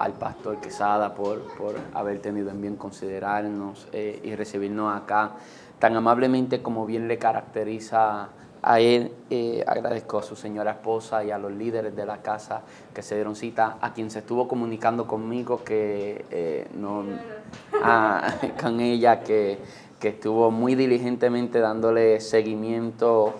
[0.00, 5.32] al pastor Quesada por, por haber tenido en bien considerarnos eh, y recibirnos acá
[5.78, 8.30] tan amablemente como bien le caracteriza
[8.62, 9.12] a él.
[9.28, 12.62] Eh, agradezco a su señora esposa y a los líderes de la casa
[12.94, 17.04] que se dieron cita, a quien se estuvo comunicando conmigo, que eh, no,
[18.60, 19.58] con ella, que,
[19.98, 23.34] que estuvo muy diligentemente dándole seguimiento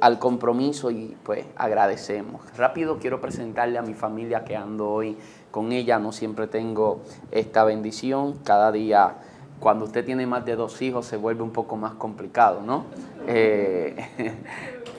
[0.00, 2.40] al compromiso y pues agradecemos.
[2.56, 5.16] Rápido quiero presentarle a mi familia que ando hoy
[5.50, 9.16] con ella, no siempre tengo esta bendición, cada día
[9.60, 12.84] cuando usted tiene más de dos hijos se vuelve un poco más complicado, ¿no?
[13.26, 13.96] Eh,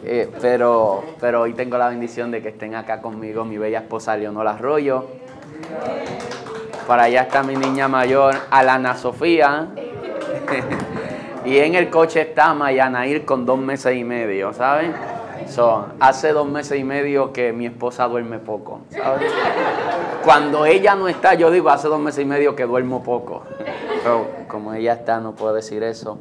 [0.04, 4.18] eh, pero, pero hoy tengo la bendición de que estén acá conmigo mi bella esposa
[4.18, 5.08] Leonora Arroyo.
[6.88, 9.68] Para allá está mi niña mayor, Alana Sofía.
[11.46, 14.94] Y en el coche está Mayanair con dos meses y medio, ¿saben?
[15.50, 19.32] Son, hace dos meses y medio que mi esposa duerme poco, ¿sabes?
[20.24, 23.44] Cuando ella no está, yo digo, hace dos meses y medio que duermo poco.
[24.04, 26.20] Pero como ella está, no puedo decir eso.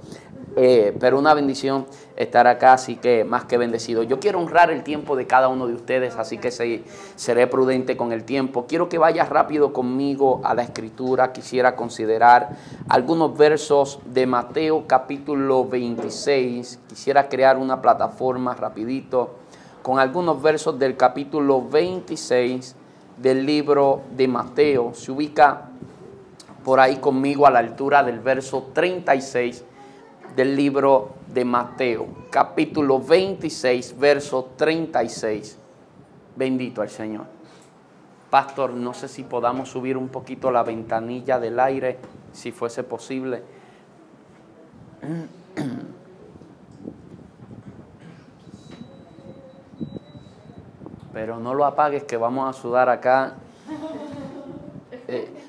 [0.61, 4.03] Eh, pero una bendición estar acá, así que más que bendecido.
[4.03, 8.11] Yo quiero honrar el tiempo de cada uno de ustedes, así que seré prudente con
[8.11, 8.67] el tiempo.
[8.67, 11.33] Quiero que vayas rápido conmigo a la escritura.
[11.33, 12.57] Quisiera considerar
[12.89, 16.81] algunos versos de Mateo capítulo 26.
[16.89, 19.37] Quisiera crear una plataforma rapidito
[19.83, 22.75] con algunos versos del capítulo 26
[23.17, 24.93] del libro de Mateo.
[24.93, 25.69] Se ubica
[26.65, 29.65] por ahí conmigo a la altura del verso 36
[30.39, 35.59] del libro de Mateo, capítulo 26, verso 36.
[36.37, 37.25] Bendito el Señor.
[38.31, 41.99] Pastor, no sé si podamos subir un poquito la ventanilla del aire,
[42.31, 43.43] si fuese posible.
[51.13, 53.35] Pero no lo apagues que vamos a sudar acá.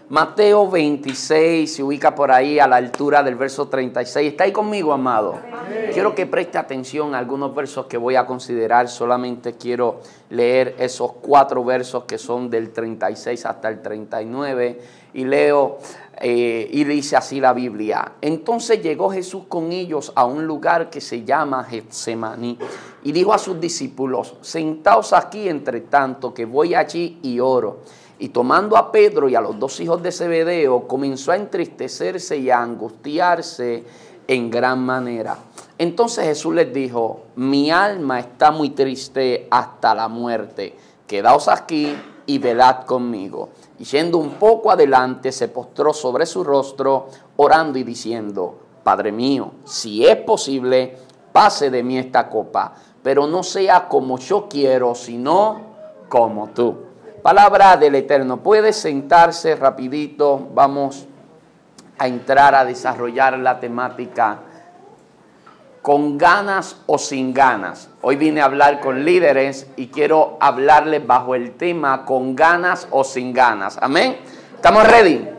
[0.09, 4.31] Mateo 26 se ubica por ahí a la altura del verso 36.
[4.31, 5.35] ¿Está ahí conmigo, amado?
[5.93, 8.89] Quiero que preste atención a algunos versos que voy a considerar.
[8.89, 9.99] Solamente quiero
[10.31, 14.81] leer esos cuatro versos que son del 36 hasta el 39.
[15.13, 15.77] Y leo
[16.19, 18.13] eh, y dice así la Biblia.
[18.19, 22.57] Entonces llegó Jesús con ellos a un lugar que se llama Getsemaní
[23.03, 27.81] y dijo a sus discípulos, sentaos aquí entre tanto que voy allí y oro.
[28.19, 32.49] Y tomando a Pedro y a los dos hijos de Zebedeo, comenzó a entristecerse y
[32.49, 33.85] a angustiarse
[34.27, 35.37] en gran manera.
[35.77, 40.75] Entonces Jesús les dijo, mi alma está muy triste hasta la muerte.
[41.07, 43.49] Quedaos aquí y velad conmigo.
[43.79, 47.07] Y yendo un poco adelante, se postró sobre su rostro,
[47.37, 50.97] orando y diciendo, Padre mío, si es posible,
[51.31, 55.61] pase de mí esta copa, pero no sea como yo quiero, sino
[56.09, 56.88] como tú.
[57.21, 58.37] Palabra del Eterno.
[58.37, 60.49] Puede sentarse rapidito.
[60.53, 61.07] Vamos
[61.97, 64.39] a entrar a desarrollar la temática
[65.81, 67.89] con ganas o sin ganas.
[68.01, 73.03] Hoy vine a hablar con líderes y quiero hablarles bajo el tema con ganas o
[73.03, 73.77] sin ganas.
[73.81, 74.17] Amén.
[74.55, 75.38] ¿Estamos ready?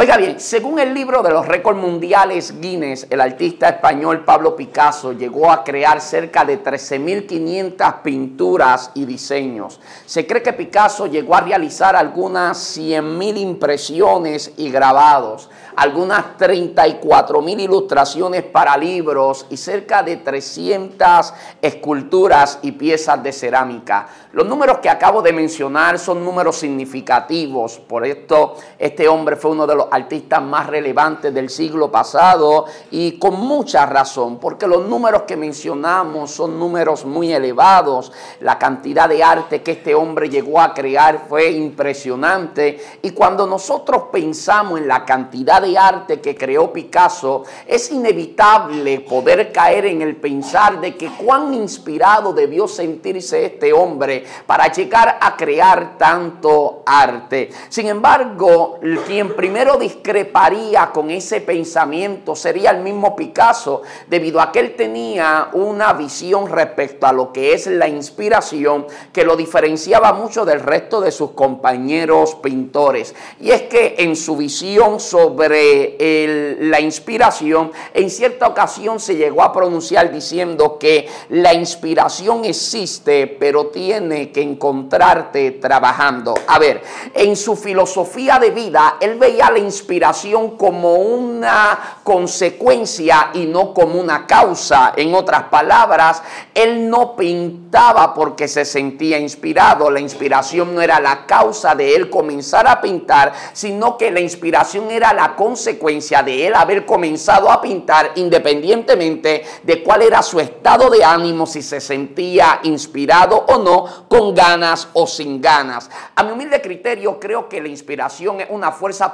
[0.00, 5.12] Oiga bien, según el libro de los récords mundiales Guinness, el artista español Pablo Picasso
[5.12, 9.80] llegó a crear cerca de 13.500 pinturas y diseños.
[10.06, 17.60] Se cree que Picasso llegó a realizar algunas 100.000 impresiones y grabados algunas 34 mil
[17.60, 21.32] ilustraciones para libros y cerca de 300
[21.62, 24.08] esculturas y piezas de cerámica.
[24.32, 29.68] Los números que acabo de mencionar son números significativos, por esto este hombre fue uno
[29.68, 35.22] de los artistas más relevantes del siglo pasado y con mucha razón, porque los números
[35.22, 40.74] que mencionamos son números muy elevados, la cantidad de arte que este hombre llegó a
[40.74, 47.44] crear fue impresionante y cuando nosotros pensamos en la cantidad de arte que creó Picasso,
[47.66, 54.24] es inevitable poder caer en el pensar de que cuán inspirado debió sentirse este hombre
[54.46, 57.50] para llegar a crear tanto arte.
[57.68, 64.60] Sin embargo, quien primero discreparía con ese pensamiento sería el mismo Picasso, debido a que
[64.60, 70.44] él tenía una visión respecto a lo que es la inspiración que lo diferenciaba mucho
[70.44, 73.14] del resto de sus compañeros pintores.
[73.40, 79.52] Y es que en su visión sobre la inspiración, en cierta ocasión se llegó a
[79.52, 86.34] pronunciar diciendo que la inspiración existe, pero tiene que encontrarte trabajando.
[86.46, 86.82] A ver,
[87.14, 94.00] en su filosofía de vida, él veía la inspiración como una consecuencia y no como
[94.00, 94.94] una causa.
[94.96, 96.22] En otras palabras,
[96.54, 99.90] él no pintaba porque se sentía inspirado.
[99.90, 104.90] La inspiración no era la causa de él comenzar a pintar, sino que la inspiración
[104.90, 110.88] era la consecuencia de él haber comenzado a pintar independientemente de cuál era su estado
[110.90, 115.90] de ánimo, si se sentía inspirado o no, con ganas o sin ganas.
[116.14, 119.12] A mi humilde criterio, creo que la inspiración es una fuerza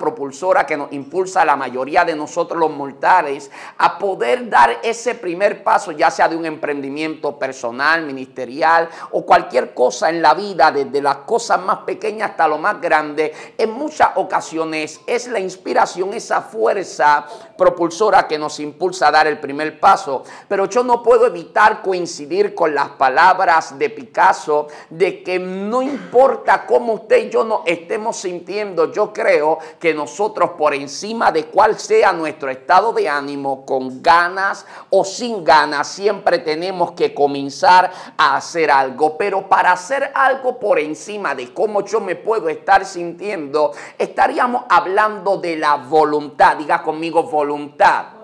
[0.67, 5.63] que nos impulsa a la mayoría de nosotros los mortales a poder dar ese primer
[5.63, 11.01] paso, ya sea de un emprendimiento personal, ministerial o cualquier cosa en la vida, desde
[11.01, 13.33] las cosas más pequeñas hasta lo más grande.
[13.57, 19.39] En muchas ocasiones es la inspiración, esa fuerza propulsora que nos impulsa a dar el
[19.39, 20.25] primer paso.
[20.49, 26.67] Pero yo no puedo evitar coincidir con las palabras de Picasso de que no importa
[26.67, 31.79] cómo usted y yo nos estemos sintiendo, yo creo que nosotros por encima de cuál
[31.79, 38.37] sea nuestro estado de ánimo, con ganas o sin ganas, siempre tenemos que comenzar a
[38.37, 39.17] hacer algo.
[39.17, 45.39] Pero para hacer algo por encima de cómo yo me puedo estar sintiendo, estaríamos hablando
[45.39, 46.57] de la voluntad.
[46.57, 47.44] Diga conmigo voluntad.
[47.45, 48.24] voluntad.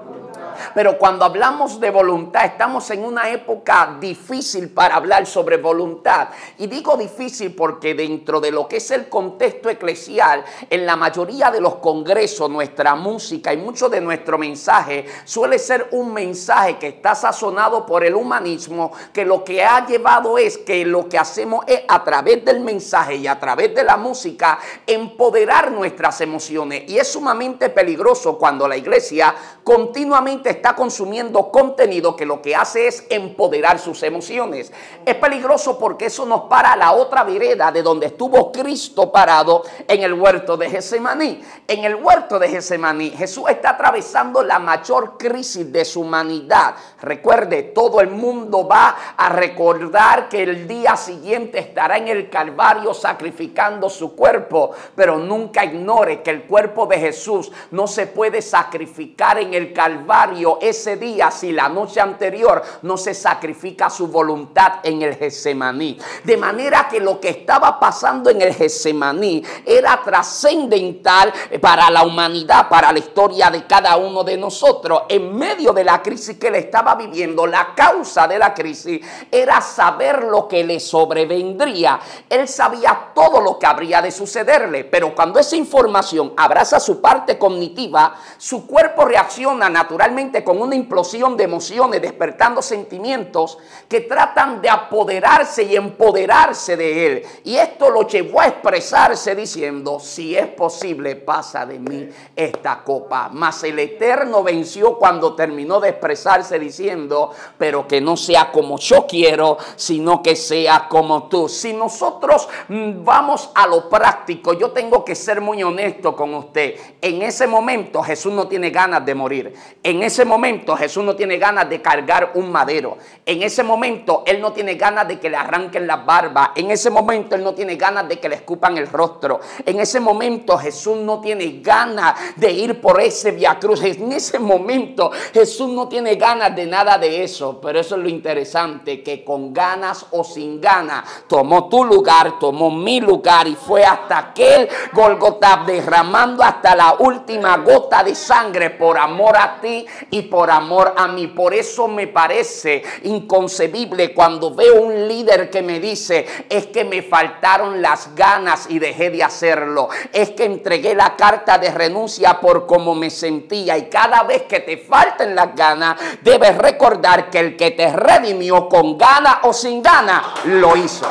[0.74, 6.28] Pero cuando hablamos de voluntad, estamos en una época difícil para hablar sobre voluntad.
[6.58, 11.50] Y digo difícil porque dentro de lo que es el contexto eclesial, en la mayoría
[11.50, 16.88] de los congresos, nuestra música y mucho de nuestro mensaje suele ser un mensaje que
[16.88, 21.64] está sazonado por el humanismo, que lo que ha llevado es que lo que hacemos
[21.66, 26.84] es a través del mensaje y a través de la música empoderar nuestras emociones.
[26.88, 32.86] Y es sumamente peligroso cuando la iglesia continuamente está consumiendo contenido que lo que hace
[32.86, 34.72] es empoderar sus emociones.
[35.04, 39.62] Es peligroso porque eso nos para a la otra vereda de donde estuvo Cristo parado
[39.86, 41.42] en el huerto de Getsemaní.
[41.66, 46.74] En el huerto de Getsemaní Jesús está atravesando la mayor crisis de su humanidad.
[47.00, 52.94] Recuerde, todo el mundo va a recordar que el día siguiente estará en el Calvario
[52.94, 59.38] sacrificando su cuerpo, pero nunca ignore que el cuerpo de Jesús no se puede sacrificar
[59.38, 65.02] en el Calvario ese día si la noche anterior no se sacrifica su voluntad en
[65.02, 65.98] el Getsemaní.
[66.24, 72.68] De manera que lo que estaba pasando en el Getsemaní era trascendental para la humanidad,
[72.68, 75.02] para la historia de cada uno de nosotros.
[75.08, 79.00] En medio de la crisis que él estaba viviendo, la causa de la crisis
[79.30, 82.00] era saber lo que le sobrevendría.
[82.28, 87.38] Él sabía todo lo que habría de sucederle, pero cuando esa información abraza su parte
[87.38, 94.70] cognitiva, su cuerpo reacciona naturalmente con una implosión de emociones, despertando sentimientos que tratan de
[94.70, 97.22] apoderarse y empoderarse de él.
[97.44, 103.30] Y esto lo llevó a expresarse diciendo, si es posible, pasa de mí esta copa.
[103.32, 109.06] Mas el Eterno venció cuando terminó de expresarse diciendo, pero que no sea como yo
[109.06, 111.48] quiero, sino que sea como tú.
[111.48, 116.76] Si nosotros mm, vamos a lo práctico, yo tengo que ser muy honesto con usted.
[117.00, 119.54] En ese momento Jesús no tiene ganas de morir.
[119.82, 122.98] En ese momento Jesús no tiene ganas de cargar un madero.
[123.26, 126.50] En ese momento Él no tiene ganas de que le arranquen las barbas.
[126.54, 129.40] En ese momento Él no tiene ganas de que le escupan el rostro.
[129.64, 133.82] En ese momento Jesús no tiene ganas de ir por ese via cruz.
[133.82, 137.60] En ese momento Jesús no tiene ganas de nada de eso.
[137.60, 142.70] Pero eso es lo interesante, que con ganas o sin ganas tomó tu lugar, tomó
[142.70, 148.98] mi lugar y fue hasta aquel Golgotha derramando hasta la última gota de sangre por
[148.98, 151.28] amor a ti y por amor a mí.
[151.28, 157.02] Por eso me parece inconcebible cuando veo un líder que me dice, es que me
[157.02, 159.88] faltaron las ganas y dejé de hacerlo.
[160.12, 163.78] Es que entregué la carta de renuncia por cómo me sentía.
[163.78, 168.68] Y cada vez que te falten las ganas, debes recordar que el que te redimió
[168.68, 171.06] con gana o sin gana, lo hizo.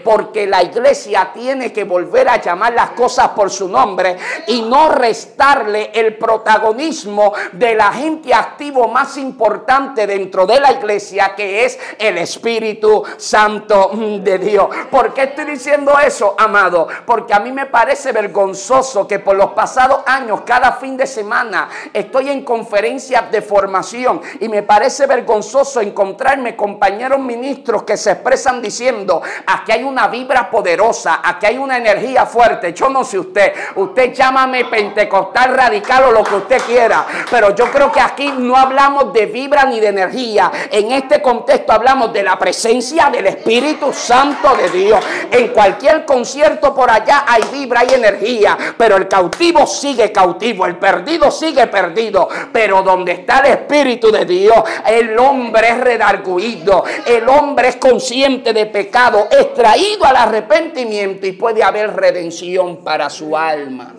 [0.04, 4.88] porque la iglesia tiene que volver a llamar las cosas por su nombre y no
[4.88, 12.18] restarle el protagonismo del agente activo más importante dentro de la iglesia, que es el
[12.18, 14.68] Espíritu Santo de Dios.
[14.90, 16.88] ¿Por qué estoy diciendo eso, amado?
[17.06, 21.68] Porque a mí me parece vergonzoso que por los pasados años, cada fin de semana,
[21.92, 28.60] estoy en conferencias de formación y me parece vergonzoso encontrarme compañeros ministros que se expresan
[28.60, 32.72] diciendo, aquí hay un una vibra poderosa, aquí hay una energía fuerte.
[32.72, 37.70] Yo no sé usted, usted llámame pentecostal radical o lo que usted quiera, pero yo
[37.70, 40.50] creo que aquí no hablamos de vibra ni de energía.
[40.70, 45.04] En este contexto hablamos de la presencia del Espíritu Santo de Dios.
[45.30, 50.76] En cualquier concierto por allá hay vibra, hay energía, pero el cautivo sigue cautivo, el
[51.02, 57.28] perdido sigue perdido, pero donde está el Espíritu de Dios, el hombre es redarguido, el
[57.28, 63.36] hombre es consciente de pecado, es traído al arrepentimiento y puede haber redención para su
[63.36, 63.94] alma.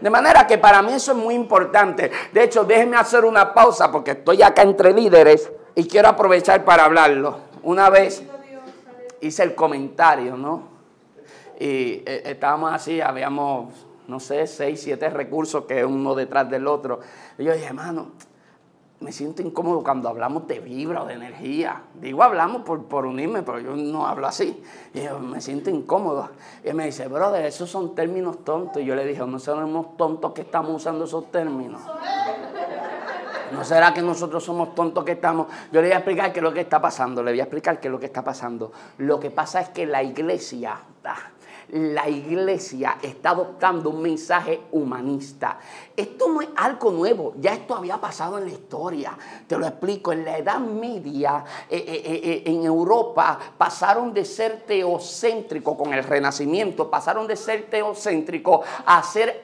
[0.00, 2.10] De manera que para mí eso es muy importante.
[2.32, 6.84] De hecho, déjenme hacer una pausa porque estoy acá entre líderes y quiero aprovechar para
[6.84, 7.38] hablarlo.
[7.62, 8.22] Una vez
[9.20, 10.74] hice el comentario, ¿no?
[11.58, 13.72] Y eh, estábamos así, habíamos,
[14.08, 17.00] no sé, seis, siete recursos que uno detrás del otro.
[17.38, 18.08] Y yo dije, hermano,
[19.00, 21.82] me siento incómodo cuando hablamos de vibra de energía.
[22.00, 24.62] Digo, hablamos por, por unirme, pero yo no hablo así.
[24.94, 26.30] Y yo me siento incómodo.
[26.64, 28.82] Y él me dice, brother, esos son términos tontos.
[28.82, 31.82] Y yo le dije, no somos tontos que estamos usando esos términos.
[33.52, 35.48] ¿No será que nosotros somos tontos que estamos?
[35.70, 37.22] Yo le voy a explicar qué es lo que está pasando.
[37.22, 38.72] Le voy a explicar qué es lo que está pasando.
[38.98, 41.16] Lo que pasa es que la iglesia, ah,
[41.74, 45.58] la iglesia está adoptando un mensaje humanista.
[45.96, 49.16] Esto no es algo nuevo, ya esto había pasado en la historia.
[49.46, 54.64] Te lo explico, en la Edad Media, eh, eh, eh, en Europa, pasaron de ser
[54.66, 59.38] teocéntrico con el Renacimiento, pasaron de ser teocéntrico a ser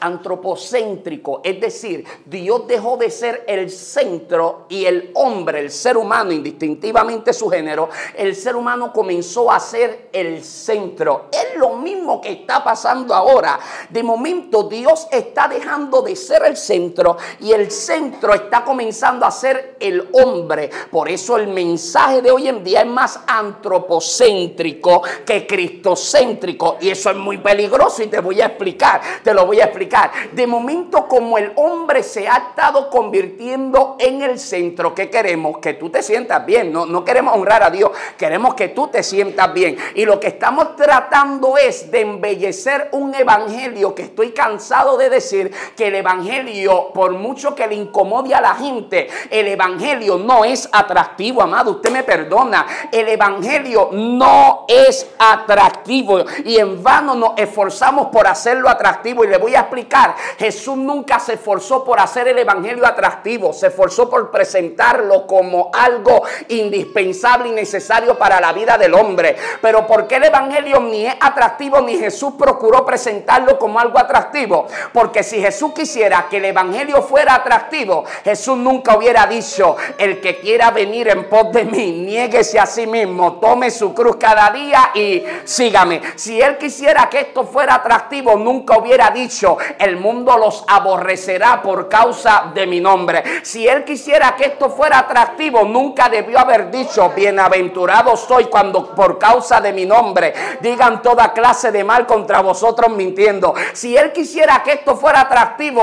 [0.00, 1.42] antropocéntrico.
[1.44, 7.34] Es decir, Dios dejó de ser el centro y el hombre, el ser humano, indistintivamente
[7.34, 11.26] su género, el ser humano comenzó a ser el centro.
[11.30, 13.58] Es lo mismo que está pasando ahora.
[13.90, 15.65] De momento Dios está dejando
[16.04, 20.70] de ser el centro y el centro está comenzando a ser el hombre.
[20.90, 27.10] Por eso el mensaje de hoy en día es más antropocéntrico que cristocéntrico y eso
[27.10, 30.12] es muy peligroso y te voy a explicar, te lo voy a explicar.
[30.32, 35.58] De momento como el hombre se ha estado convirtiendo en el centro, ¿qué queremos?
[35.58, 39.02] Que tú te sientas bien, no, no queremos honrar a Dios, queremos que tú te
[39.02, 39.76] sientas bien.
[39.96, 45.55] Y lo que estamos tratando es de embellecer un evangelio que estoy cansado de decir
[45.76, 50.68] que el Evangelio, por mucho que le incomode a la gente, el Evangelio no es
[50.72, 51.72] atractivo, amado.
[51.72, 52.66] Usted me perdona.
[52.92, 59.24] El Evangelio no es atractivo y en vano nos esforzamos por hacerlo atractivo.
[59.24, 63.68] Y le voy a explicar, Jesús nunca se esforzó por hacer el Evangelio atractivo, se
[63.68, 69.36] esforzó por presentarlo como algo indispensable y necesario para la vida del hombre.
[69.60, 74.66] Pero ¿por qué el Evangelio ni es atractivo ni Jesús procuró presentarlo como algo atractivo?
[74.92, 80.40] Porque si Jesús quisiera que el Evangelio fuera atractivo, Jesús nunca hubiera dicho, el que
[80.40, 84.90] quiera venir en pos de mí, niéguese a sí mismo, tome su cruz cada día
[84.92, 86.02] y sígame.
[86.16, 91.88] Si Él quisiera que esto fuera atractivo, nunca hubiera dicho, el mundo los aborrecerá por
[91.88, 93.22] causa de mi nombre.
[93.44, 99.16] Si Él quisiera que esto fuera atractivo, nunca debió haber dicho, bienaventurado soy cuando por
[99.16, 103.54] causa de mi nombre digan toda clase de mal contra vosotros mintiendo.
[103.74, 105.35] Si Él quisiera que esto fuera atractivo,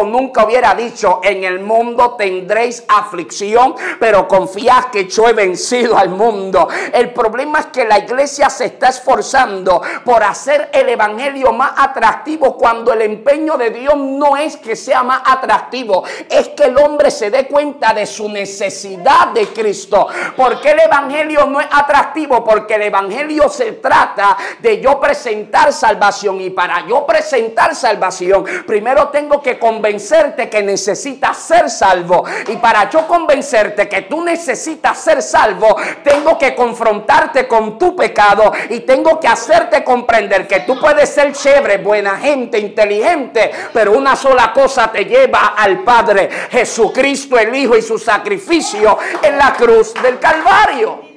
[0.05, 6.09] nunca hubiera dicho, en el mundo tendréis aflicción, pero confiad que yo he vencido al
[6.09, 6.67] mundo.
[6.91, 12.57] El problema es que la iglesia se está esforzando por hacer el evangelio más atractivo
[12.57, 17.11] cuando el empeño de Dios no es que sea más atractivo, es que el hombre
[17.11, 20.07] se dé cuenta de su necesidad de Cristo.
[20.35, 22.43] porque el evangelio no es atractivo?
[22.43, 29.09] Porque el evangelio se trata de yo presentar salvación y para yo presentar salvación, primero
[29.09, 32.23] tengo que convencerte que necesitas ser salvo.
[32.47, 38.51] Y para yo convencerte que tú necesitas ser salvo, tengo que confrontarte con tu pecado
[38.69, 44.15] y tengo que hacerte comprender que tú puedes ser chévere, buena gente, inteligente, pero una
[44.15, 49.93] sola cosa te lleva al Padre, Jesucristo el Hijo y su sacrificio en la cruz
[50.01, 51.12] del Calvario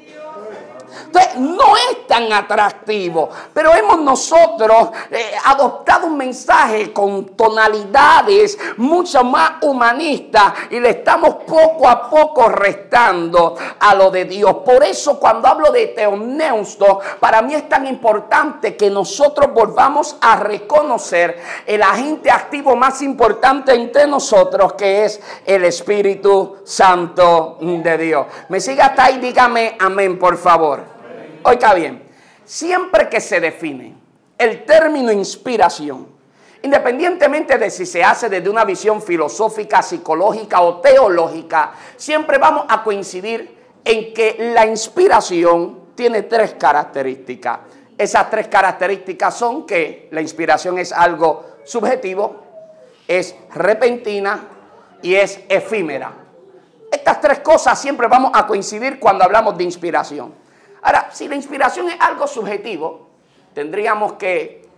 [1.39, 9.53] no es tan atractivo, pero hemos nosotros eh, adoptado un mensaje con tonalidades mucho más
[9.63, 14.57] humanistas y le estamos poco a poco restando a lo de Dios.
[14.65, 20.37] Por eso cuando hablo de teoneusto, para mí es tan importante que nosotros volvamos a
[20.37, 28.27] reconocer el agente activo más importante entre nosotros, que es el Espíritu Santo de Dios.
[28.49, 30.97] Me sigue hasta ahí, dígame amén, por favor.
[31.49, 32.03] Oiga bien,
[32.45, 33.95] siempre que se define
[34.37, 36.09] el término inspiración,
[36.61, 42.83] independientemente de si se hace desde una visión filosófica, psicológica o teológica, siempre vamos a
[42.83, 47.61] coincidir en que la inspiración tiene tres características.
[47.97, 52.43] Esas tres características son que la inspiración es algo subjetivo,
[53.07, 54.49] es repentina
[55.01, 56.13] y es efímera.
[56.91, 60.46] Estas tres cosas siempre vamos a coincidir cuando hablamos de inspiración.
[60.83, 63.09] Ahora, si la inspiración es algo subjetivo,
[63.55, 64.69] tendríamos que,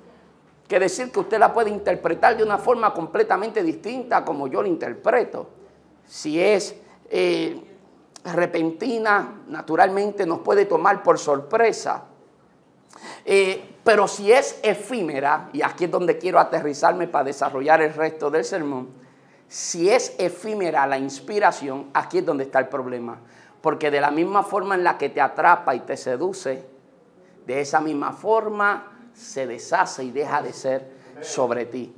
[0.68, 5.48] decir que usted la puede interpretar de una forma completamente distinta como yo la interpreto.
[6.06, 6.76] Si es
[7.10, 7.60] eh,
[8.24, 12.04] repentina, naturalmente nos puede tomar por sorpresa.
[13.24, 18.30] Eh, pero si es efímera, y aquí es donde quiero aterrizarme para desarrollar el resto
[18.30, 18.88] del sermón,
[19.48, 23.18] si es efímera la inspiración, aquí es donde está el problema.
[23.60, 26.64] Porque de la misma forma en la que te atrapa y te seduce,
[27.46, 31.94] de esa misma forma se deshace y deja de ser sobre ti.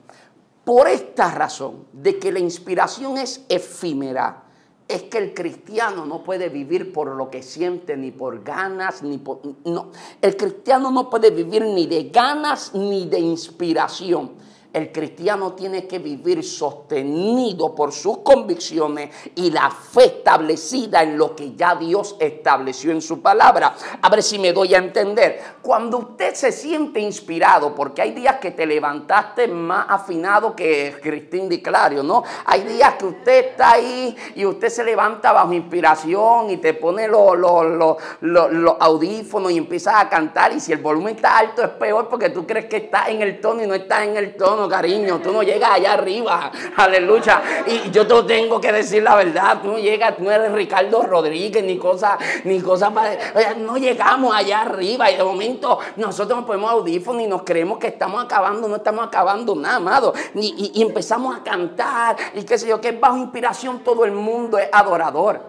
[0.65, 4.45] Por esta razón, de que la inspiración es efímera,
[4.87, 9.19] es que el cristiano no puede vivir por lo que siente, ni por ganas, ni
[9.19, 9.41] por...
[9.65, 14.33] No, el cristiano no puede vivir ni de ganas ni de inspiración.
[14.73, 21.35] El cristiano tiene que vivir sostenido por sus convicciones y la fe establecida en lo
[21.35, 23.75] que ya Dios estableció en su palabra.
[24.01, 25.41] A ver si me doy a entender.
[25.61, 31.49] Cuando usted se siente inspirado, porque hay días que te levantaste más afinado que Cristín
[31.49, 32.23] Di Clario, ¿no?
[32.45, 37.09] Hay días que usted está ahí y usted se levanta bajo inspiración y te pone
[37.09, 42.09] los, los audífonos y empieza a cantar y si el volumen está alto es peor
[42.09, 45.21] porque tú crees que está en el tono y no está en el tono cariño,
[45.23, 47.43] tú no llegas allá arriba, aleluya.
[47.67, 51.03] Y yo te tengo que decir la verdad, tú no llegas, tú no eres Ricardo
[51.03, 53.17] Rodríguez, ni cosa, ni cosa para...
[53.57, 57.89] No llegamos allá arriba y de momento nosotros nos ponemos audífonos y nos creemos que
[57.89, 60.15] estamos acabando, no estamos acabando nada, amado.
[60.35, 64.59] Y, y empezamos a cantar y qué sé yo, que bajo inspiración todo el mundo
[64.59, 65.41] es adorador.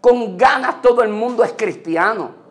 [0.00, 2.45] Con ganas todo el mundo es cristiano.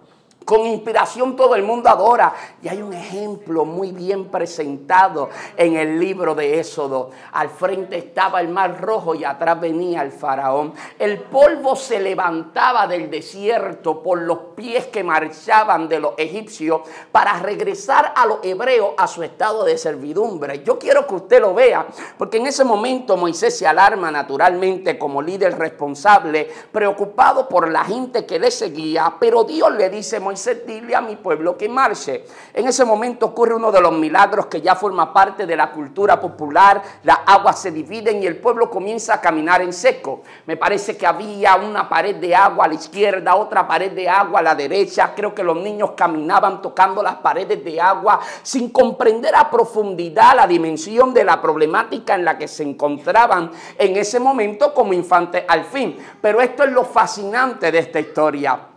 [0.45, 2.31] Con inspiración todo el mundo adora.
[2.61, 7.09] Y hay un ejemplo muy bien presentado en el libro de Éxodo.
[7.31, 10.73] Al frente estaba el mar rojo y atrás venía el faraón.
[10.99, 16.81] El polvo se levantaba del desierto por los pies que marchaban de los egipcios
[17.11, 20.63] para regresar a los hebreos a su estado de servidumbre.
[20.63, 21.87] Yo quiero que usted lo vea,
[22.19, 28.27] porque en ese momento Moisés se alarma naturalmente como líder responsable, preocupado por la gente
[28.27, 30.34] que le seguía, pero Dios le dice, Moisés,
[30.65, 32.25] dile a mi pueblo que marche.
[32.53, 36.19] En ese momento ocurre uno de los milagros que ya forma parte de la cultura
[36.19, 36.81] popular.
[37.03, 40.23] Las aguas se dividen y el pueblo comienza a caminar en seco.
[40.45, 44.39] Me parece que había una pared de agua a la izquierda, otra pared de agua
[44.39, 45.13] a la derecha.
[45.15, 50.47] Creo que los niños caminaban tocando las paredes de agua sin comprender a profundidad la
[50.47, 55.65] dimensión de la problemática en la que se encontraban en ese momento como infantes al
[55.65, 55.97] fin.
[56.21, 58.74] Pero esto es lo fascinante de esta historia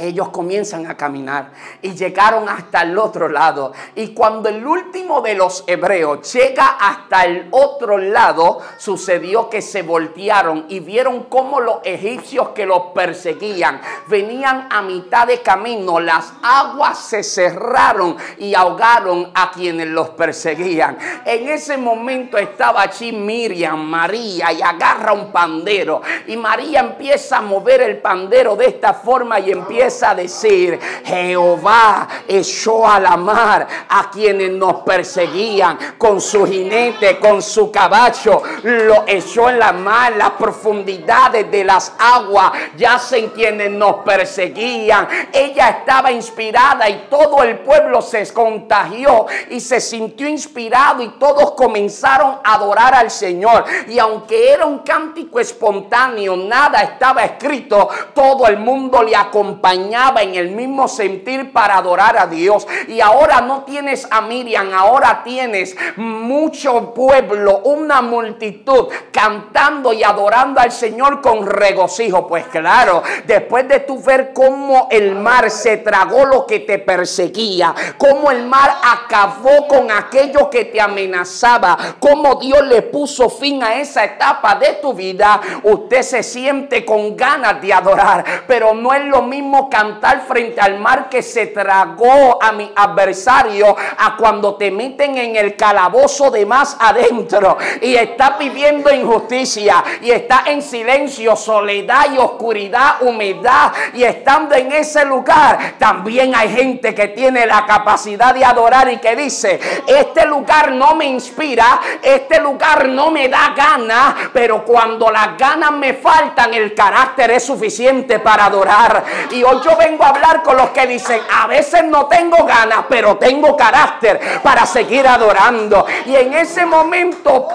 [0.00, 3.72] ellos comienzan a caminar y llegaron hasta el otro lado.
[3.94, 9.82] Y cuando el último de los hebreos llega hasta el otro lado, sucedió que se
[9.82, 16.00] voltearon y vieron cómo los egipcios que los perseguían venían a mitad de camino.
[16.00, 20.98] Las aguas se cerraron y ahogaron a quienes los perseguían.
[21.24, 26.02] En ese momento estaba allí Miriam, María, y agarra un pandero.
[26.26, 32.06] Y María empieza a mover el pandero de esta forma y empieza a decir, Jehová
[32.28, 39.04] echó a la mar a quienes nos perseguían con su jinete, con su caballo, lo
[39.08, 45.08] echó en la mar, las profundidades de las aguas yacen quienes nos perseguían.
[45.32, 51.52] Ella estaba inspirada y todo el pueblo se contagió y se sintió inspirado y todos
[51.52, 53.64] comenzaron a adorar al Señor.
[53.88, 60.34] Y aunque era un cántico espontáneo, nada estaba escrito, todo el mundo le acompañó en
[60.34, 62.66] el mismo sentir para adorar a Dios.
[62.88, 70.60] Y ahora no tienes a Miriam, ahora tienes mucho pueblo, una multitud cantando y adorando
[70.60, 72.26] al Señor con regocijo.
[72.26, 77.74] Pues claro, después de tu ver cómo el mar se tragó lo que te perseguía,
[77.98, 83.76] cómo el mar acabó con aquello que te amenazaba, cómo Dios le puso fin a
[83.76, 89.04] esa etapa de tu vida, usted se siente con ganas de adorar, pero no es
[89.04, 94.70] lo mismo cantar frente al mar que se tragó a mi adversario a cuando te
[94.70, 101.36] meten en el calabozo de más adentro y estás viviendo injusticia y estás en silencio,
[101.36, 107.66] soledad y oscuridad, humedad y estando en ese lugar también hay gente que tiene la
[107.66, 113.28] capacidad de adorar y que dice, este lugar no me inspira, este lugar no me
[113.28, 119.04] da ganas, pero cuando las ganas me faltan el carácter es suficiente para adorar.
[119.30, 123.16] Y yo vengo a hablar con los que dicen, a veces no tengo ganas, pero
[123.16, 125.86] tengo carácter para seguir adorando.
[126.06, 127.48] Y en ese momento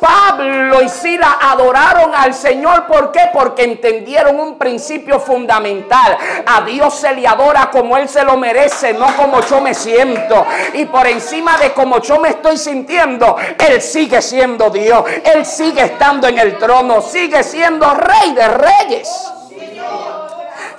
[0.00, 2.86] Pablo y Sila adoraron al Señor.
[2.86, 3.30] ¿Por qué?
[3.32, 6.16] Porque entendieron un principio fundamental.
[6.46, 10.46] A Dios se le adora como Él se lo merece, no como yo me siento.
[10.74, 13.36] Y por encima de como yo me estoy sintiendo,
[13.68, 15.04] Él sigue siendo Dios.
[15.24, 19.39] Él sigue estando en el trono, sigue siendo Rey de Reyes.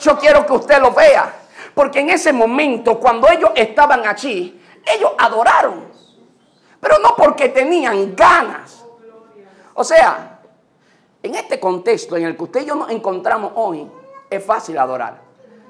[0.01, 1.33] Yo quiero que usted lo vea.
[1.73, 5.85] Porque en ese momento, cuando ellos estaban allí, ellos adoraron.
[6.79, 8.83] Pero no porque tenían ganas.
[9.73, 10.39] O sea,
[11.23, 13.89] en este contexto en el que usted y yo nos encontramos hoy,
[14.29, 15.19] Es fácil adorar.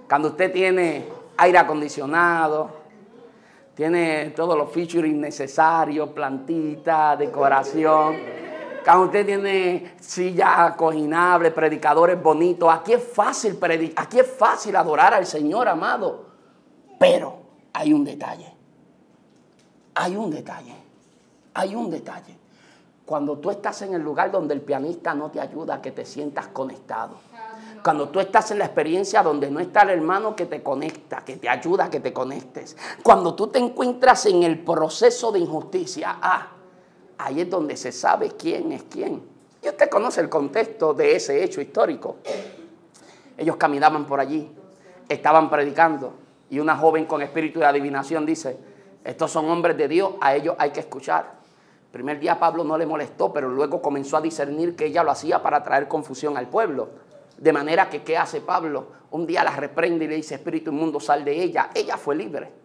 [0.08, 2.70] Cuando usted tiene aire acondicionado,
[3.74, 8.51] tiene todos los features necesarios, plantita, decoración.
[8.84, 15.14] Cuando usted tiene silla cojinable, predicadores bonitos, aquí es fácil predicar, aquí es fácil adorar
[15.14, 16.26] al Señor amado.
[17.00, 17.42] Pero
[17.74, 18.54] hay un detalle.
[19.96, 20.76] Hay un detalle.
[21.54, 22.38] Hay un detalle.
[23.06, 26.06] Cuando tú estás en el lugar donde el pianista no te ayuda a que te
[26.06, 27.16] sientas conectado.
[27.84, 31.38] Cuando tú estás en la experiencia donde no está el hermano que te conecta, que
[31.38, 32.78] te ayuda a que te conectes.
[33.04, 36.48] Cuando tú te encuentras en el proceso de injusticia, ah,
[37.26, 39.22] ahí es donde se sabe quién es quién.
[39.64, 42.18] Y usted conoce el contexto de ese hecho histórico.
[43.38, 44.52] Ellos caminaban por allí,
[45.08, 46.14] estaban predicando,
[46.50, 48.58] y una joven con espíritu de adivinación dice,
[49.04, 51.40] estos son hombres de Dios, a ellos hay que escuchar.
[51.86, 55.12] El primer día Pablo no le molestó, pero luego comenzó a discernir que ella lo
[55.12, 56.90] hacía para traer confusión al pueblo.
[57.38, 58.88] De manera que, ¿qué hace Pablo?
[59.12, 61.70] Un día la reprende y le dice, espíritu inmundo, sal de ella.
[61.74, 62.61] Ella fue libre.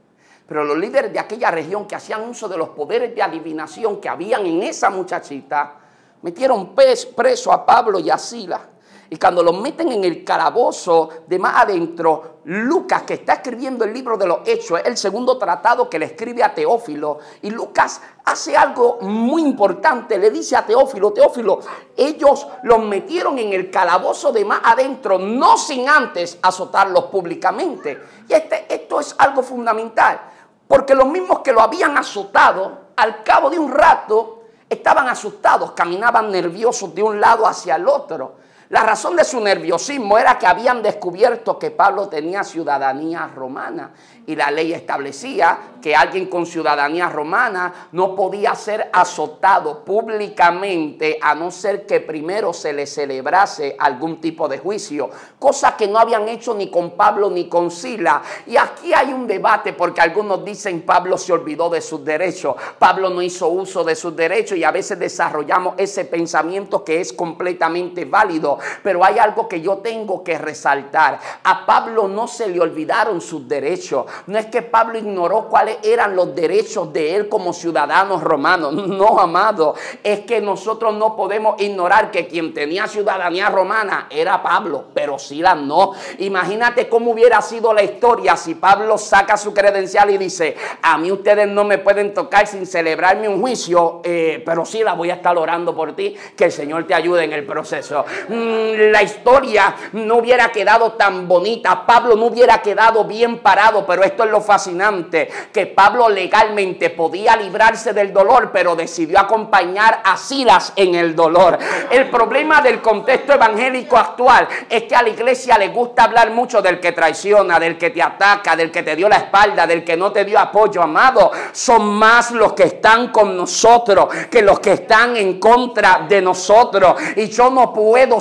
[0.46, 4.09] Pero los líderes de aquella región que hacían uso de los poderes de adivinación que
[4.09, 5.74] habían en esa muchachita,
[6.22, 8.61] metieron preso a Pablo y a Silas
[9.09, 13.92] y cuando los meten en el calabozo de más adentro, Lucas, que está escribiendo el
[13.92, 17.18] libro de los Hechos, es el segundo tratado que le escribe a Teófilo.
[17.42, 20.18] Y Lucas hace algo muy importante.
[20.18, 21.61] Le dice a Teófilo, Teófilo,
[21.96, 28.00] ellos los metieron en el calabozo de más adentro, no sin antes azotarlos públicamente.
[28.28, 30.20] Y este, esto es algo fundamental.
[30.66, 36.31] Porque los mismos que lo habían azotado, al cabo de un rato, estaban asustados, caminaban
[36.31, 38.37] nerviosos de un lado hacia el otro.
[38.68, 43.92] La razón de su nerviosismo era que habían descubierto que Pablo tenía ciudadanía romana
[44.26, 51.35] y la ley establecía que alguien con ciudadanía romana no podía ser azotado públicamente a
[51.35, 56.29] no ser que primero se le celebrase algún tipo de juicio, cosa que no habían
[56.29, 58.20] hecho ni con Pablo ni con Sila.
[58.46, 63.11] Y aquí hay un debate porque algunos dicen Pablo se olvidó de sus derechos, Pablo
[63.11, 68.05] no hizo uso de sus derechos y a veces desarrollamos ese pensamiento que es completamente
[68.05, 71.18] válido, pero hay algo que yo tengo que resaltar.
[71.44, 74.06] A Pablo no se le olvidaron sus derechos.
[74.26, 78.70] No es que Pablo ignoró cuáles eran los derechos de él como ciudadano romano.
[78.96, 79.74] No, amado.
[80.02, 85.54] Es que nosotros no podemos ignorar que quien tenía ciudadanía romana era Pablo, pero Sila
[85.54, 85.92] no.
[86.18, 91.10] Imagínate cómo hubiera sido la historia si Pablo saca su credencial y dice, a mí
[91.12, 95.36] ustedes no me pueden tocar sin celebrarme un juicio, eh, pero Sila voy a estar
[95.36, 98.04] orando por ti, que el Señor te ayude en el proceso.
[98.46, 104.04] Mm, la historia no hubiera quedado tan bonita, Pablo no hubiera quedado bien parado, pero
[104.04, 110.16] esto es lo fascinante, que Pablo legalmente podía librarse del dolor, pero decidió acompañar a
[110.16, 111.59] Silas en el dolor.
[111.90, 116.62] El problema del contexto evangélico actual es que a la iglesia le gusta hablar mucho
[116.62, 119.96] del que traiciona, del que te ataca, del que te dio la espalda, del que
[119.96, 121.32] no te dio apoyo, amado.
[121.50, 126.94] Son más los que están con nosotros que los que están en contra de nosotros.
[127.16, 128.20] Y yo no puedo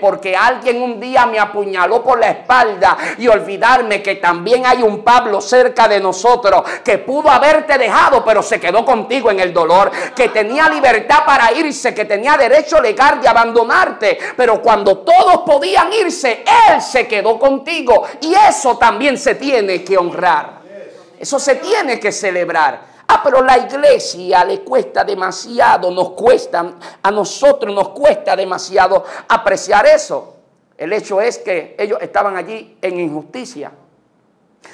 [0.00, 5.02] porque alguien un día me apuñaló por la espalda y olvidarme que también hay un
[5.02, 9.90] Pablo cerca de nosotros que pudo haberte dejado, pero se quedó contigo en el dolor,
[10.14, 15.92] que tenía libertad para irse, que tenía derecho legal de abandonarte, pero cuando todos podían
[15.92, 20.60] irse, Él se quedó contigo y eso también se tiene que honrar.
[21.18, 22.91] Eso se tiene que celebrar.
[23.14, 29.84] Ah, pero la iglesia le cuesta demasiado, nos cuesta, a nosotros nos cuesta demasiado apreciar
[29.84, 30.36] eso.
[30.78, 33.70] El hecho es que ellos estaban allí en injusticia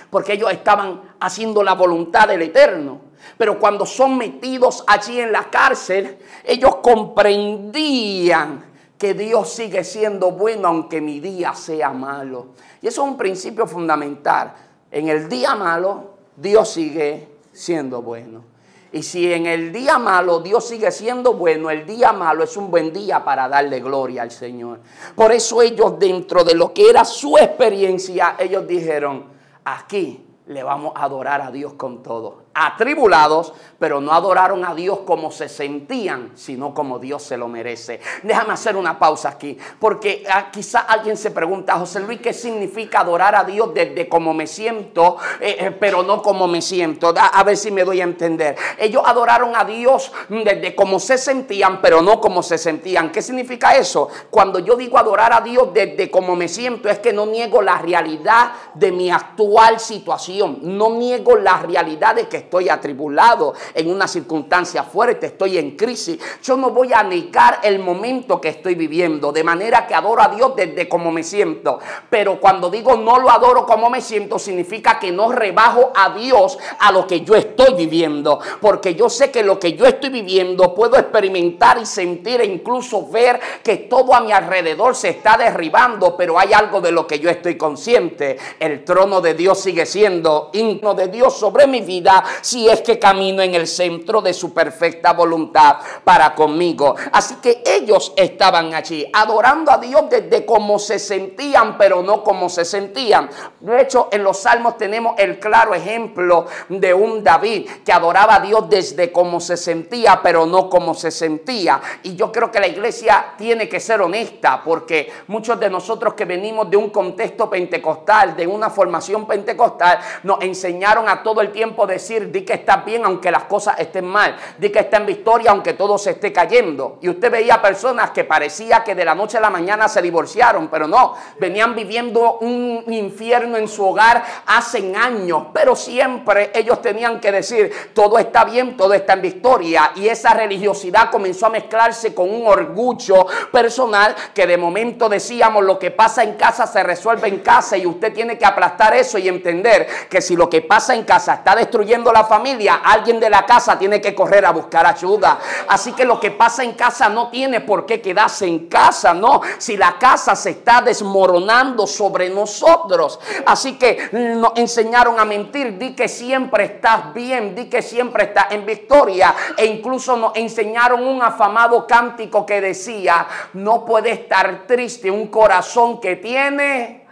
[0.09, 3.01] porque ellos estaban haciendo la voluntad del Eterno.
[3.37, 10.68] Pero cuando son metidos allí en la cárcel, ellos comprendían que Dios sigue siendo bueno
[10.68, 12.51] aunque mi día sea malo.
[12.81, 14.55] Y eso es un principio fundamental.
[14.92, 17.28] En el día malo, Dios sigue
[17.59, 18.44] siendo bueno.
[18.90, 22.71] Y si en el día malo Dios sigue siendo bueno, el día malo es un
[22.71, 24.81] buen día para darle gloria al Señor.
[25.14, 29.27] Por eso ellos dentro de lo que era su experiencia, ellos dijeron,
[29.64, 35.01] aquí le vamos a adorar a Dios con todo atribulados, pero no adoraron a Dios
[35.07, 38.01] como se sentían, sino como Dios se lo merece.
[38.23, 43.01] Déjame hacer una pausa aquí, porque ah, quizá alguien se pregunta, José Luis, ¿qué significa
[43.01, 47.15] adorar a Dios desde como me siento, eh, eh, pero no como me siento?
[47.17, 48.57] a ver si me doy a entender.
[48.79, 53.11] Ellos adoraron a Dios desde como se sentían, pero no como se sentían.
[53.11, 54.09] ¿Qué significa eso?
[54.31, 57.79] Cuando yo digo adorar a Dios desde como me siento, es que no niego la
[57.79, 64.09] realidad de mi actual situación, no niego la realidad de que estoy atribulado en una
[64.09, 69.33] circunstancia fuerte, estoy en crisis, yo no voy a negar el momento que estoy viviendo,
[69.33, 71.79] de manera que adoro a Dios desde como me siento.
[72.09, 76.59] Pero cuando digo no lo adoro como me siento, significa que no rebajo a Dios
[76.79, 80.75] a lo que yo estoy viviendo, porque yo sé que lo que yo estoy viviendo
[80.75, 86.17] puedo experimentar y sentir e incluso ver que todo a mi alrededor se está derribando,
[86.17, 88.39] pero hay algo de lo que yo estoy consciente.
[88.59, 92.99] El trono de Dios sigue siendo himno de Dios sobre mi vida si es que
[92.99, 96.97] camino en el centro de su perfecta voluntad para conmigo.
[97.12, 102.49] Así que ellos estaban allí adorando a Dios desde cómo se sentían, pero no como
[102.49, 103.29] se sentían.
[103.61, 108.41] De hecho, en los salmos tenemos el claro ejemplo de un David que adoraba a
[108.41, 111.81] Dios desde cómo se sentía, pero no como se sentía.
[112.03, 116.25] Y yo creo que la iglesia tiene que ser honesta, porque muchos de nosotros que
[116.25, 121.87] venimos de un contexto pentecostal, de una formación pentecostal, nos enseñaron a todo el tiempo
[121.87, 125.51] decir, di que estás bien aunque las cosas estén mal, di que está en victoria
[125.53, 126.99] aunque todo se esté cayendo.
[127.01, 130.69] Y usted veía personas que parecía que de la noche a la mañana se divorciaron,
[130.69, 137.21] pero no, venían viviendo un infierno en su hogar hace años, pero siempre ellos tenían
[137.21, 139.93] que decir, todo está bien, todo está en victoria.
[139.97, 145.79] Y esa religiosidad comenzó a mezclarse con un orgullo personal que de momento decíamos, lo
[145.79, 149.29] que pasa en casa se resuelve en casa y usted tiene que aplastar eso y
[149.29, 153.44] entender que si lo que pasa en casa está destruyendo la familia, alguien de la
[153.44, 155.38] casa tiene que correr a buscar ayuda.
[155.68, 159.40] Así que lo que pasa en casa no tiene por qué quedarse en casa, no.
[159.59, 163.18] Si la casa se está desmoronando sobre nosotros.
[163.47, 165.79] Así que nos enseñaron a mentir.
[165.79, 169.35] Di que siempre estás bien, di que siempre estás en victoria.
[169.57, 176.01] E incluso nos enseñaron un afamado cántico que decía, no puede estar triste un corazón
[176.01, 177.08] que tiene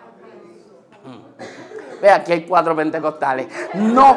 [2.01, 3.47] Ve, aquí hay cuatro pentecostales.
[3.75, 4.17] No,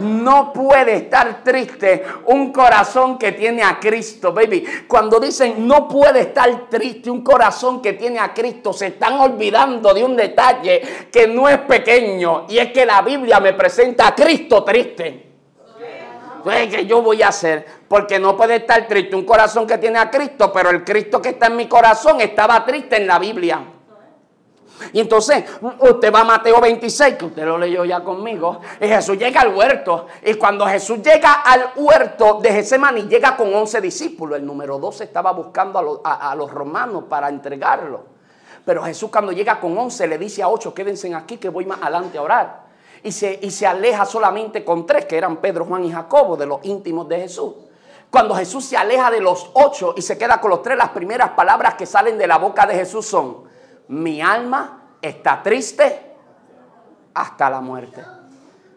[0.00, 4.64] no puede estar triste un corazón que tiene a Cristo, baby.
[4.86, 9.92] Cuando dicen no puede estar triste un corazón que tiene a Cristo, se están olvidando
[9.92, 12.46] de un detalle que no es pequeño.
[12.48, 15.26] Y es que la Biblia me presenta a Cristo triste.
[16.42, 17.66] ¿Qué yo voy a hacer?
[17.86, 21.30] Porque no puede estar triste un corazón que tiene a Cristo, pero el Cristo que
[21.30, 23.60] está en mi corazón estaba triste en la Biblia.
[24.92, 25.44] Y entonces
[25.78, 29.54] usted va a Mateo 26, que usted lo leyó ya conmigo, y Jesús llega al
[29.54, 30.06] huerto.
[30.24, 34.38] Y cuando Jesús llega al huerto de Getsemaní, llega con 11 discípulos.
[34.38, 38.04] El número 12 estaba buscando a los, romanos para entregarlo.
[38.64, 41.80] Pero Jesús cuando llega con 11 le dice a 8, quédense aquí que voy más
[41.80, 42.70] adelante a orar.
[43.02, 46.46] Y se, y se aleja solamente con tres, que eran Pedro, Juan y Jacobo, de
[46.46, 47.54] los íntimos de Jesús.
[48.10, 51.30] Cuando Jesús se aleja de los ocho y se queda con los tres, las primeras
[51.30, 53.44] palabras que salen de la boca de Jesús son,
[53.90, 56.00] mi alma está triste
[57.14, 58.02] hasta la muerte.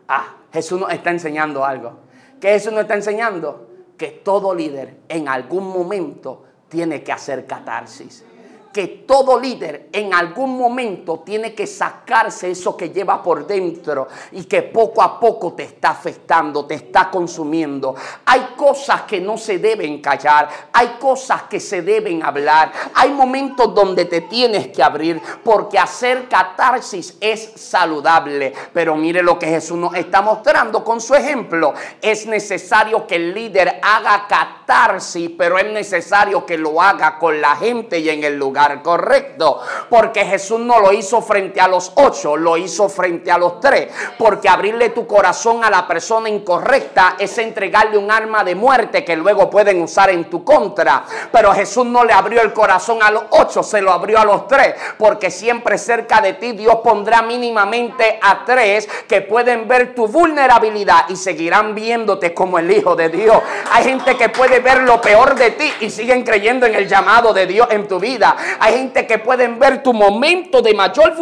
[0.07, 1.99] Ah, Jesús nos está enseñando algo.
[2.41, 3.69] ¿Qué Jesús nos está enseñando?
[3.97, 8.25] Que todo líder en algún momento tiene que hacer catarsis
[8.73, 14.45] que todo líder en algún momento tiene que sacarse eso que lleva por dentro y
[14.45, 17.95] que poco a poco te está afectando, te está consumiendo.
[18.25, 23.75] Hay cosas que no se deben callar, hay cosas que se deben hablar, hay momentos
[23.75, 28.53] donde te tienes que abrir porque hacer catarsis es saludable.
[28.73, 31.75] Pero mire lo que Jesús nos está mostrando con su ejemplo.
[32.01, 37.55] Es necesario que el líder haga catarsis, pero es necesario que lo haga con la
[37.55, 39.61] gente y en el lugar correcto.
[39.89, 43.89] Porque Jesús no lo hizo frente a los ocho, lo hizo frente a los tres.
[44.17, 49.15] Porque abrirle tu corazón a la persona incorrecta es entregarle un arma de muerte que
[49.15, 51.03] luego pueden usar en tu contra.
[51.31, 54.47] Pero Jesús no le abrió el corazón a los ocho, se lo abrió a los
[54.47, 54.75] tres.
[54.97, 61.09] Porque siempre cerca de ti Dios pondrá mínimamente a tres que pueden ver tu vulnerabilidad
[61.09, 63.37] y seguirán viéndote como el Hijo de Dios.
[63.71, 67.33] Hay gente que puede ver lo peor de ti y siguen creyendo en el llamado
[67.33, 68.35] de Dios en tu vida.
[68.59, 71.13] Hay gente que pueden ver tu momento de mayor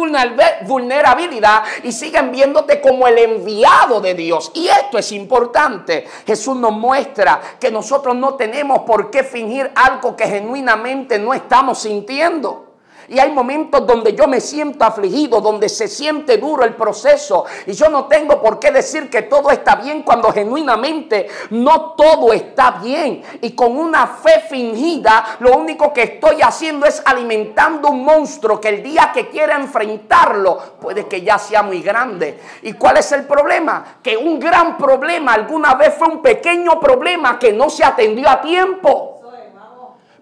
[0.66, 4.50] vulnerabilidad y siguen viéndote como el enviado de Dios.
[4.54, 6.06] Y esto es importante.
[6.26, 11.80] Jesús nos muestra que nosotros no tenemos por qué fingir algo que genuinamente no estamos
[11.80, 12.71] sintiendo.
[13.08, 17.44] Y hay momentos donde yo me siento afligido, donde se siente duro el proceso.
[17.66, 22.32] Y yo no tengo por qué decir que todo está bien cuando genuinamente no todo
[22.32, 23.22] está bien.
[23.40, 28.68] Y con una fe fingida, lo único que estoy haciendo es alimentando un monstruo que
[28.68, 32.38] el día que quiera enfrentarlo puede que ya sea muy grande.
[32.62, 33.98] ¿Y cuál es el problema?
[34.02, 38.40] Que un gran problema alguna vez fue un pequeño problema que no se atendió a
[38.40, 39.11] tiempo.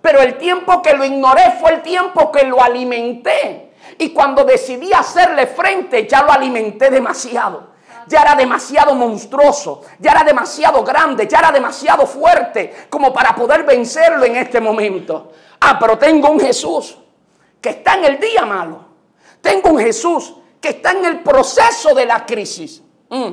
[0.02, 3.74] Pero el tiempo que lo ignoré fue el tiempo que lo alimenté.
[3.98, 7.70] Y cuando decidí hacerle frente, ya lo alimenté demasiado.
[8.06, 13.62] ya era demasiado monstruoso, ya era demasiado grande, ya era demasiado fuerte como para poder
[13.62, 15.30] vencerlo en este momento.
[15.60, 16.98] Ah, pero tengo un Jesús
[17.60, 18.84] que está en el día malo.
[19.40, 22.82] Tengo un Jesús que está en el proceso de la crisis.
[23.10, 23.32] Mm.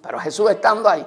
[0.00, 1.06] Pero Jesús estando ahí,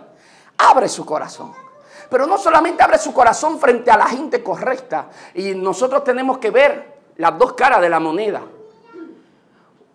[0.57, 1.64] abre su corazón.
[2.09, 5.09] Pero no solamente abre su corazón frente a la gente correcta.
[5.33, 8.41] Y nosotros tenemos que ver las dos caras de la moneda.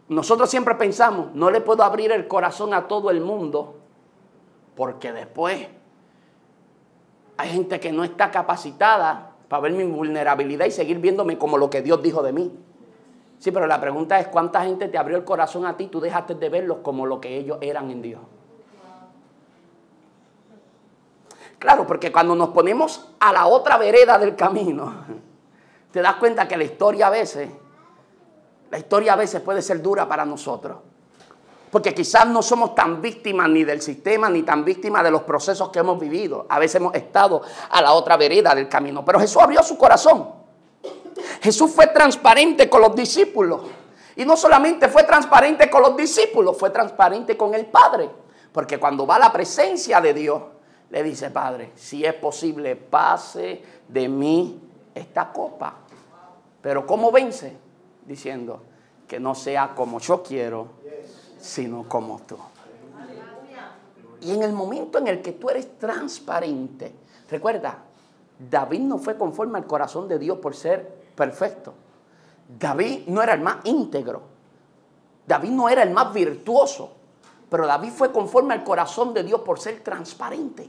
[0.09, 3.77] Nosotros siempre pensamos, no le puedo abrir el corazón a todo el mundo,
[4.75, 5.69] porque después
[7.37, 11.71] hay gente que no está capacitada para ver mi vulnerabilidad y seguir viéndome como lo
[11.71, 12.53] que Dios dijo de mí.
[13.39, 15.87] Sí, pero la pregunta es, ¿cuánta gente te abrió el corazón a ti?
[15.87, 18.21] Tú dejaste de verlos como lo que ellos eran en Dios.
[21.61, 25.05] Claro, porque cuando nos ponemos a la otra vereda del camino,
[25.93, 27.49] te das cuenta que la historia a veces
[28.71, 30.79] la historia a veces puede ser dura para nosotros.
[31.71, 35.71] Porque quizás no somos tan víctimas ni del sistema, ni tan víctimas de los procesos
[35.71, 36.47] que hemos vivido.
[36.49, 39.05] A veces hemos estado a la otra vereda del camino.
[39.05, 40.31] Pero Jesús abrió su corazón.
[41.41, 43.63] Jesús fue transparente con los discípulos.
[44.17, 48.11] Y no solamente fue transparente con los discípulos, fue transparente con el Padre.
[48.53, 50.43] Porque cuando va a la presencia de Dios,
[50.91, 54.61] le dice, Padre, si es posible, pase de mí
[54.95, 55.75] esta copa.
[56.61, 57.57] Pero ¿cómo vence?
[58.11, 58.61] diciendo
[59.07, 60.69] que no sea como yo quiero,
[61.39, 62.37] sino como tú.
[64.21, 66.93] Y en el momento en el que tú eres transparente,
[67.31, 67.79] recuerda,
[68.39, 71.73] David no fue conforme al corazón de Dios por ser perfecto.
[72.59, 74.23] David no era el más íntegro.
[75.27, 76.93] David no era el más virtuoso.
[77.49, 80.69] Pero David fue conforme al corazón de Dios por ser transparente.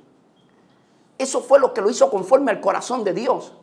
[1.22, 3.53] Eso fue lo que lo hizo conforme al corazón de Dios.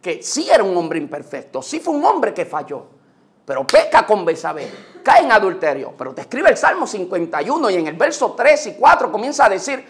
[0.00, 2.86] Que sí era un hombre imperfecto, sí fue un hombre que falló
[3.44, 4.70] pero peca con Besabé,
[5.02, 5.94] cae en adulterio.
[5.98, 9.48] Pero te escribe el Salmo 51 y en el verso 3 y 4 comienza a
[9.48, 9.84] decir,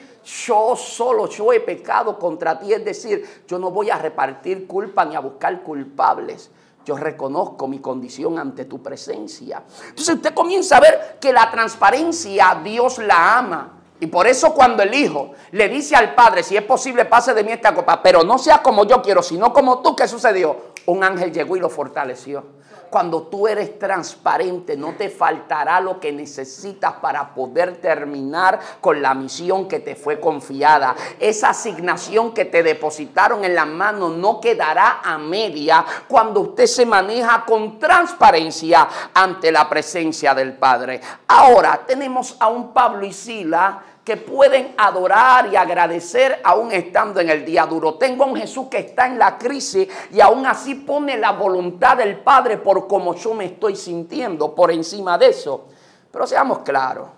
[0.47, 2.73] yo solo, yo he pecado contra ti.
[2.73, 6.51] Es decir, yo no voy a repartir culpa ni a buscar culpables.
[6.85, 9.63] Yo reconozco mi condición ante tu presencia.
[9.91, 13.82] Entonces usted comienza a ver que la transparencia Dios la ama.
[14.03, 17.45] Y por eso cuando el hijo le dice al padre, si es posible, pase de
[17.45, 20.73] mí esta copa, pero no sea como yo quiero, sino como tú, ¿qué sucedió?
[20.87, 22.45] Un ángel llegó y lo fortaleció.
[22.91, 29.15] Cuando tú eres transparente, no te faltará lo que necesitas para poder terminar con la
[29.15, 30.97] misión que te fue confiada.
[31.21, 36.85] Esa asignación que te depositaron en la mano no quedará a media cuando usted se
[36.85, 41.01] maneja con transparencia ante la presencia del Padre.
[41.29, 47.31] Ahora tenemos a un Pablo y Sila que pueden adorar y agradecer aún estando en
[47.31, 47.95] el día duro.
[47.95, 51.97] Tengo a un Jesús que está en la crisis y aún así pone la voluntad
[51.97, 55.67] del Padre por como yo me estoy sintiendo por encima de eso.
[56.11, 57.09] Pero seamos claros,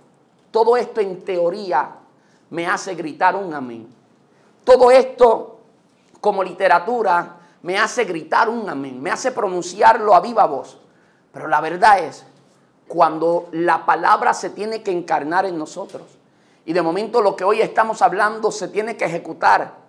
[0.50, 1.90] todo esto en teoría
[2.50, 3.88] me hace gritar un amén.
[4.62, 5.58] Todo esto
[6.20, 10.78] como literatura me hace gritar un amén, me hace pronunciarlo a viva voz.
[11.32, 12.26] Pero la verdad es,
[12.86, 16.02] cuando la palabra se tiene que encarnar en nosotros,
[16.66, 19.84] y de momento lo que hoy estamos hablando se tiene que ejecutar.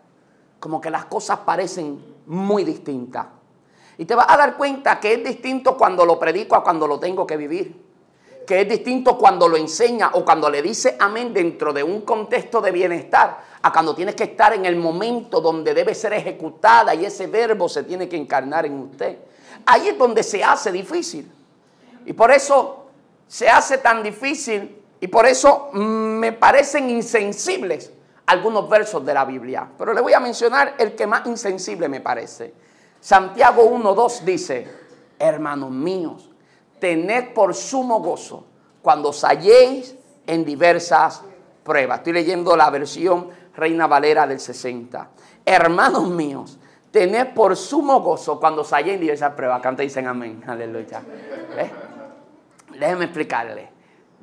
[0.60, 3.28] Como que las cosas parecen muy distintas.
[3.98, 7.00] Y te vas a dar cuenta que es distinto cuando lo predico a cuando lo
[7.00, 7.82] tengo que vivir.
[8.46, 12.62] Que es distinto cuando lo enseña o cuando le dice amén dentro de un contexto
[12.62, 17.06] de bienestar, a cuando tienes que estar en el momento donde debe ser ejecutada y
[17.06, 19.18] ese verbo se tiene que encarnar en usted.
[19.66, 21.32] Ahí es donde se hace difícil.
[22.06, 22.86] Y por eso
[23.28, 27.94] se hace tan difícil y por eso mm, me parecen insensibles
[28.26, 29.70] algunos versos de la Biblia.
[29.78, 32.52] Pero le voy a mencionar el que más insensible me parece.
[33.00, 34.68] Santiago 1.2 dice,
[35.20, 36.32] hermanos míos,
[36.80, 38.48] tened por sumo gozo
[38.82, 39.96] cuando os halléis
[40.26, 41.22] en diversas
[41.64, 42.00] pruebas.
[42.00, 45.08] Estoy leyendo la versión Reina Valera del 60.
[45.46, 46.58] Hermanos míos,
[46.90, 49.62] tened por sumo gozo cuando os halléis en diversas pruebas.
[49.62, 50.44] Canta dicen amén.
[50.48, 51.04] Aleluya.
[52.72, 53.75] Déjenme explicarle.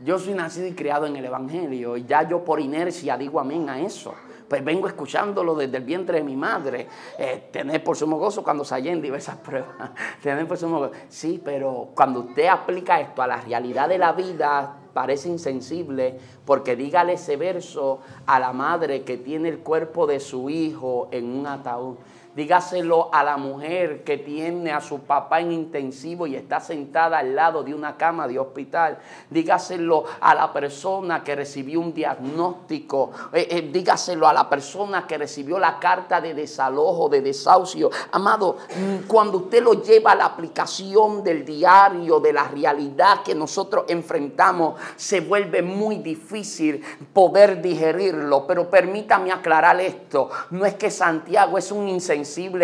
[0.05, 3.69] Yo soy nacido y criado en el Evangelio y ya yo por inercia digo amén
[3.69, 4.15] a eso.
[4.49, 6.87] Pues vengo escuchándolo desde el vientre de mi madre.
[7.19, 9.91] Eh, tener por sumo gozo cuando se en diversas pruebas.
[10.23, 10.93] tener por sumo gozo.
[11.09, 16.77] Sí, pero cuando usted aplica esto a la realidad de la vida, parece insensible porque
[16.77, 21.47] dígale ese verso a la madre que tiene el cuerpo de su hijo en un
[21.47, 21.97] ataúd.
[22.35, 27.35] Dígaselo a la mujer que tiene a su papá en intensivo y está sentada al
[27.35, 28.99] lado de una cama de hospital.
[29.29, 33.11] Dígaselo a la persona que recibió un diagnóstico.
[33.35, 37.91] Eh, eh, dígaselo a la persona que recibió la carta de desalojo, de desahucio.
[38.13, 43.35] Amado, mm, cuando usted lo lleva a la aplicación del diario, de la realidad que
[43.35, 48.47] nosotros enfrentamos, se vuelve muy difícil poder digerirlo.
[48.47, 50.31] Pero permítame aclarar esto.
[50.49, 52.22] No es que Santiago es un incendio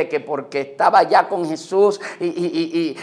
[0.08, 2.94] que porque estaba ya con Jesús y,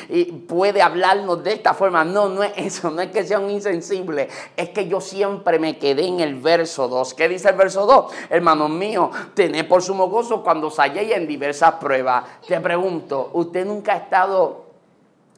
[0.47, 2.03] puede hablarnos de esta forma.
[2.03, 5.77] No, no es eso, no es que sea un insensible, es que yo siempre me
[5.77, 7.13] quedé en el verso 2.
[7.13, 8.13] ¿Qué dice el verso 2?
[8.29, 12.23] Hermanos míos, tened por sumo gozo cuando os en diversas pruebas.
[12.47, 14.65] Te pregunto, ¿usted nunca ha estado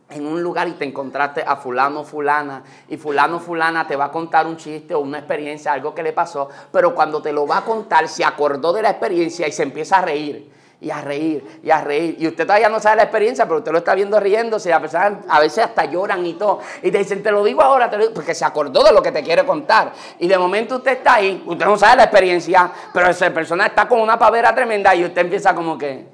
[0.09, 4.11] en un lugar y te encontraste a fulano, fulana, y fulano, fulana te va a
[4.11, 7.57] contar un chiste o una experiencia, algo que le pasó, pero cuando te lo va
[7.57, 11.59] a contar se acordó de la experiencia y se empieza a reír y a reír
[11.63, 12.15] y a reír.
[12.19, 14.71] Y usted todavía no sabe la experiencia, pero usted lo está viendo riéndose.
[14.71, 16.59] A, a veces hasta lloran y todo.
[16.82, 19.45] Y te dicen, te lo digo ahora, porque se acordó de lo que te quiere
[19.45, 19.91] contar.
[20.19, 23.88] Y de momento usted está ahí, usted no sabe la experiencia, pero esa persona está
[23.88, 26.05] con una pavera tremenda y usted empieza como que.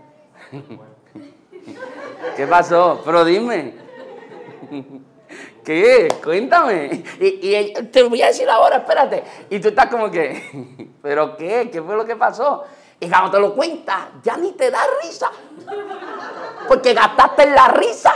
[2.36, 3.02] ¿Qué pasó?
[3.04, 3.76] Pero dime.
[5.64, 6.08] ¿Qué?
[6.24, 7.04] Cuéntame.
[7.20, 9.24] Y, y, te voy a decir ahora, espérate.
[9.50, 11.70] Y tú estás como que, ¿pero qué?
[11.72, 12.64] ¿Qué fue lo que pasó?
[13.04, 15.30] Y cuando te lo cuentas, ya ni te da risa.
[16.68, 18.14] Porque gastaste la risa.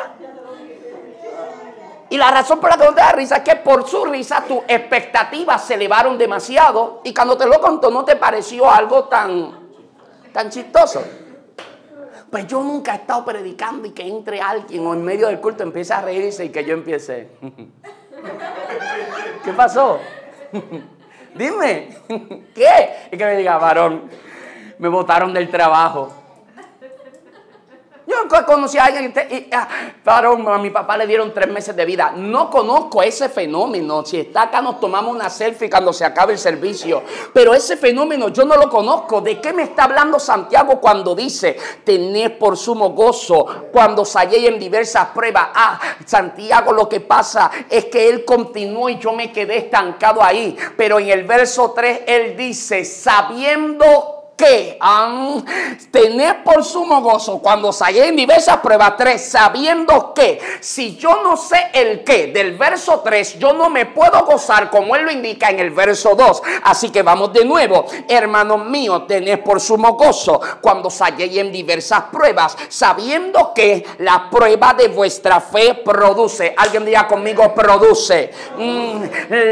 [2.10, 4.46] Y la razón por la que no te da risa es que por su risa
[4.48, 7.02] tus expectativas se elevaron demasiado.
[7.04, 9.52] Y cuando te lo contó no te pareció algo tan,
[10.32, 11.04] tan chistoso.
[12.32, 15.64] Pues yo nunca he estado predicando y que entre alguien o en medio del culto
[15.64, 17.30] empiece a reírse y que yo empiece.
[19.44, 20.00] ¿Qué pasó?
[21.38, 21.90] Dime,
[22.56, 23.10] ¿qué?
[23.12, 24.10] Y que me diga, varón,
[24.80, 26.12] me botaron del trabajo.
[28.08, 29.68] Yo conocí a alguien y, ah,
[30.06, 32.14] a mi papá le dieron tres meses de vida.
[32.16, 34.06] No conozco ese fenómeno.
[34.06, 37.04] Si está acá nos tomamos una selfie cuando se acabe el servicio.
[37.34, 39.20] Pero ese fenómeno yo no lo conozco.
[39.20, 44.58] ¿De qué me está hablando Santiago cuando dice tener por sumo gozo cuando salí en
[44.58, 45.50] diversas pruebas?
[45.54, 50.56] Ah, Santiago lo que pasa es que él continuó y yo me quedé estancado ahí.
[50.78, 55.44] Pero en el verso 3 él dice, sabiendo que han
[56.44, 61.72] por sumo gozo cuando salí en diversas pruebas 3, sabiendo que si yo no sé
[61.74, 65.60] el qué del verso 3, yo no me puedo gozar como él lo indica en
[65.60, 66.42] el verso 2.
[66.64, 72.04] Así que vamos de nuevo, hermanos míos, tened por sumo gozo cuando salí en diversas
[72.12, 76.54] pruebas, sabiendo que la prueba de vuestra fe produce.
[76.56, 78.32] Alguien diga conmigo, produce.
[78.58, 79.04] Mm,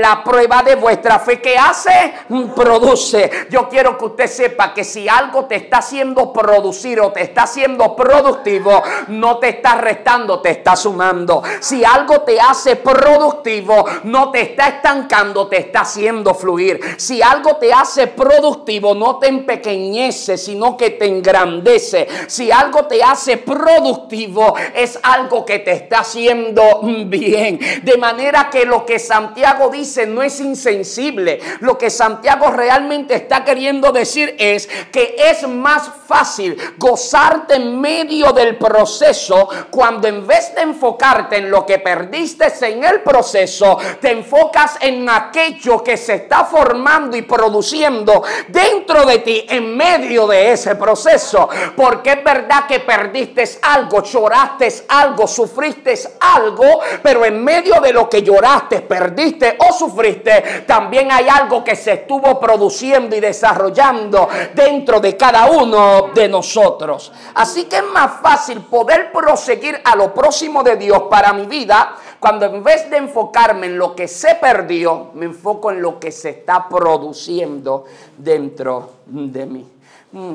[0.02, 3.48] la prueba de vuestra fe que hace, mm, produce.
[3.50, 7.44] Yo quiero que usted sepa que si algo te está haciendo producir o te está
[7.44, 11.42] haciendo productivo, no te está restando, te está sumando.
[11.62, 16.80] Si algo te hace productivo, no te está estancando, te está haciendo fluir.
[16.98, 22.08] Si algo te hace productivo, no te empequeñece, sino que te engrandece.
[22.28, 27.60] Si algo te hace productivo, es algo que te está haciendo bien.
[27.84, 31.40] De manera que lo que Santiago dice no es insensible.
[31.62, 38.32] Lo que Santiago realmente está queriendo decir es que es más fácil gozarte en medio
[38.32, 44.11] del proceso cuando en vez de enfocarte en lo que perdiste en el proceso, te
[44.11, 50.51] enfocas en aquello que se está formando y produciendo dentro de ti en medio de
[50.51, 51.49] ese proceso.
[51.76, 58.09] Porque es verdad que perdiste algo, lloraste algo, sufriste algo, pero en medio de lo
[58.09, 64.99] que lloraste, perdiste o sufriste, también hay algo que se estuvo produciendo y desarrollando dentro
[64.99, 67.12] de cada uno de nosotros.
[67.34, 71.95] Así que es más fácil poder proseguir a lo próximo de Dios para mi vida
[72.20, 76.12] cuando en vez de enfocarme en lo que se perdió, me enfoco en lo que
[76.12, 77.86] se está produciendo
[78.18, 79.68] dentro de mí.
[80.12, 80.34] Mm,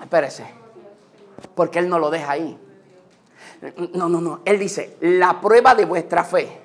[0.00, 0.44] espérese,
[1.54, 2.56] porque Él no lo deja ahí.
[3.94, 4.40] No, no, no.
[4.44, 6.60] Él dice, la prueba de vuestra fe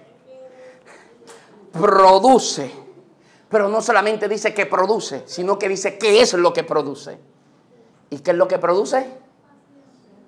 [1.72, 2.85] produce
[3.56, 7.18] pero no solamente dice que produce, sino que dice qué es lo que produce.
[8.10, 9.08] ¿Y qué es lo que produce?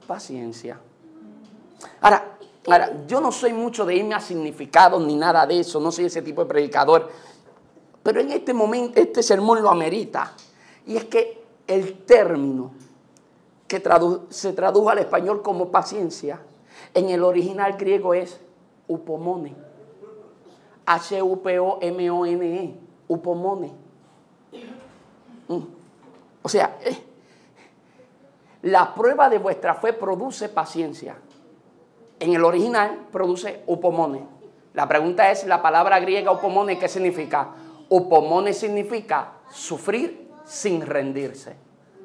[0.08, 0.80] Paciencia.
[2.00, 5.92] Ahora, ahora, yo no soy mucho de irme a significados ni nada de eso, no
[5.92, 7.10] soy ese tipo de predicador.
[8.02, 10.32] Pero en este momento, este sermón lo amerita.
[10.86, 12.72] Y es que el término
[13.68, 13.84] que
[14.30, 16.40] se tradujo al español como paciencia,
[16.94, 18.40] en el original griego es
[18.88, 19.54] upomone.
[20.86, 23.72] H-U-P-O-M-O-N-E upomone.
[25.48, 25.64] Mm.
[26.42, 26.98] O sea, eh,
[28.64, 31.16] la prueba de vuestra fe produce paciencia.
[32.20, 34.26] En el original produce upomone.
[34.74, 37.50] La pregunta es, la palabra griega upomone, ¿qué significa?
[37.90, 41.56] Upomone significa sufrir sin rendirse.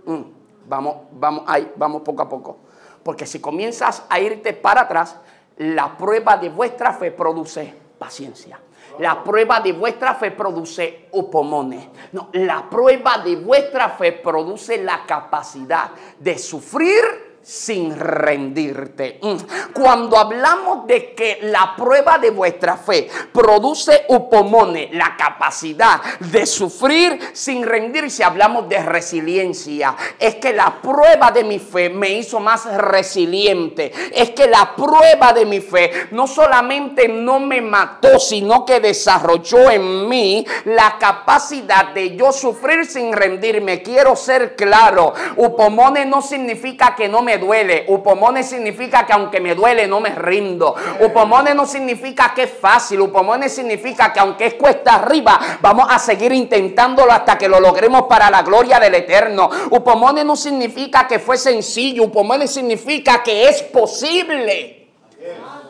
[0.06, 0.22] Mm,
[0.68, 2.56] vamos, vamos, ahí, vamos poco a poco.
[3.02, 5.16] Porque si comienzas a irte para atrás,
[5.56, 8.58] la prueba de vuestra fe produce paciencia.
[8.98, 11.90] La prueba de vuestra fe produce upomone.
[12.12, 19.18] No, la prueba de vuestra fe produce la capacidad de sufrir sin rendirte.
[19.20, 19.72] Mm.
[19.72, 27.18] Cuando hablamos de que la prueba de vuestra fe produce upomone, la capacidad de sufrir
[27.32, 29.96] sin rendirse, hablamos de resiliencia.
[30.18, 33.92] Es que la prueba de mi fe me hizo más resiliente.
[34.12, 39.70] Es que la prueba de mi fe no solamente no me mató, sino que desarrolló
[39.70, 43.82] en mí la capacidad de yo sufrir sin rendirme.
[43.82, 47.84] Quiero ser claro, upomone no significa que no me duele.
[47.88, 50.74] Upomone significa que aunque me duele no me rindo.
[51.00, 53.00] Upomone no significa que es fácil.
[53.00, 58.02] Upomone significa que aunque es cuesta arriba, vamos a seguir intentándolo hasta que lo logremos
[58.02, 59.48] para la gloria del Eterno.
[59.70, 62.04] Upomone no significa que fue sencillo.
[62.04, 64.88] Upomone significa que es posible.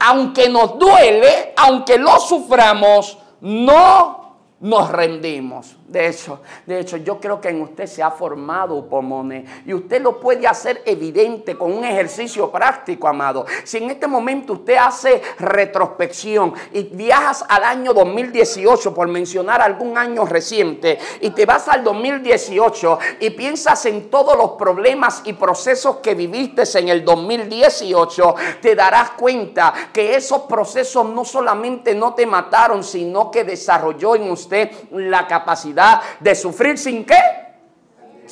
[0.00, 5.76] Aunque nos duele, aunque lo suframos, no nos rendimos.
[5.92, 10.00] De hecho, de hecho, yo creo que en usted se ha formado upomone y usted
[10.00, 13.44] lo puede hacer evidente con un ejercicio práctico, amado.
[13.64, 19.98] Si en este momento usted hace retrospección y viajas al año 2018, por mencionar algún
[19.98, 25.96] año reciente, y te vas al 2018 y piensas en todos los problemas y procesos
[25.96, 32.24] que viviste en el 2018, te darás cuenta que esos procesos no solamente no te
[32.24, 35.81] mataron, sino que desarrolló en usted la capacidad
[36.20, 37.41] de sufrir sin qué?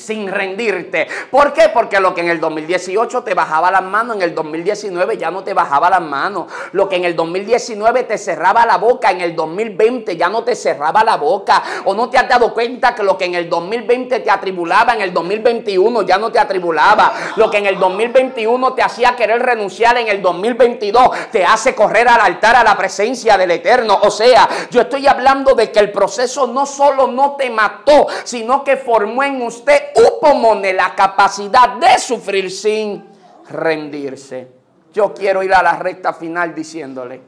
[0.01, 1.07] Sin rendirte.
[1.31, 1.69] ¿Por qué?
[1.69, 5.45] Porque lo que en el 2018 te bajaba las manos, en el 2019 ya no
[5.45, 6.47] te bajaba las manos.
[6.73, 10.57] Lo que en el 2019 te cerraba la boca, en el 2020 ya no te
[10.57, 11.63] cerraba la boca.
[11.85, 15.03] O no te has dado cuenta que lo que en el 2020 te atribulaba, en
[15.03, 17.13] el 2021 ya no te atribulaba.
[17.37, 22.09] Lo que en el 2021 te hacía querer renunciar, en el 2022 te hace correr
[22.09, 23.99] al altar a la presencia del Eterno.
[24.03, 28.65] O sea, yo estoy hablando de que el proceso no solo no te mató, sino
[28.65, 33.05] que formó en usted upomone la capacidad de sufrir sin
[33.49, 34.49] rendirse.
[34.93, 37.23] Yo quiero ir a la recta final diciéndole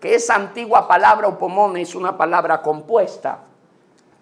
[0.00, 3.40] que esa antigua palabra upomone es una palabra compuesta.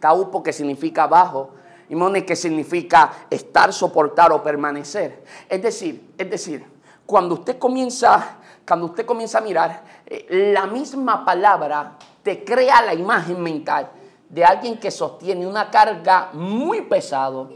[0.01, 1.51] Taupo que significa bajo
[1.89, 5.25] y mone que significa estar, soportar o permanecer.
[5.49, 6.65] Es decir, es decir,
[7.05, 11.93] cuando usted comienza, cuando usted comienza a mirar, eh, la misma palabra
[12.23, 13.91] te crea la imagen mental
[14.29, 17.51] de alguien que sostiene una carga muy pesado,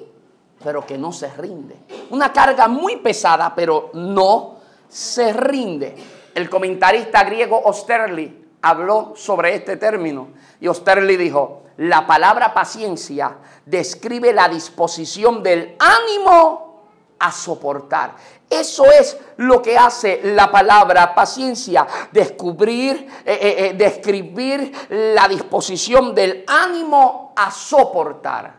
[0.62, 1.76] pero que no se rinde.
[2.10, 4.56] Una carga muy pesada, pero no
[4.88, 5.96] se rinde.
[6.34, 10.28] El comentarista griego Osterli habló sobre este término
[10.60, 16.84] y Osterli dijo, la palabra paciencia describe la disposición del ánimo
[17.18, 18.16] a soportar.
[18.50, 26.12] Eso es lo que hace la palabra paciencia, descubrir, eh, eh, eh, describir la disposición
[26.12, 28.52] del ánimo a soportar.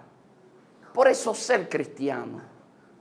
[0.93, 2.41] Por eso ser cristiano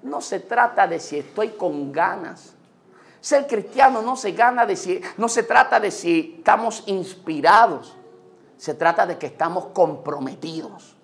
[0.02, 2.54] no se trata de si estoy con ganas.
[3.20, 7.96] Ser cristiano no se gana de si, no se trata de si estamos inspirados.
[8.56, 10.96] Se trata de que estamos comprometidos.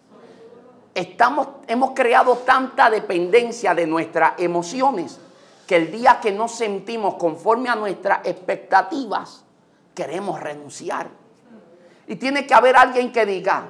[0.95, 5.21] Hemos creado tanta dependencia de nuestras emociones
[5.67, 9.45] que el día que nos sentimos conforme a nuestras expectativas,
[9.95, 11.09] queremos renunciar.
[12.07, 13.69] Y tiene que haber alguien que diga,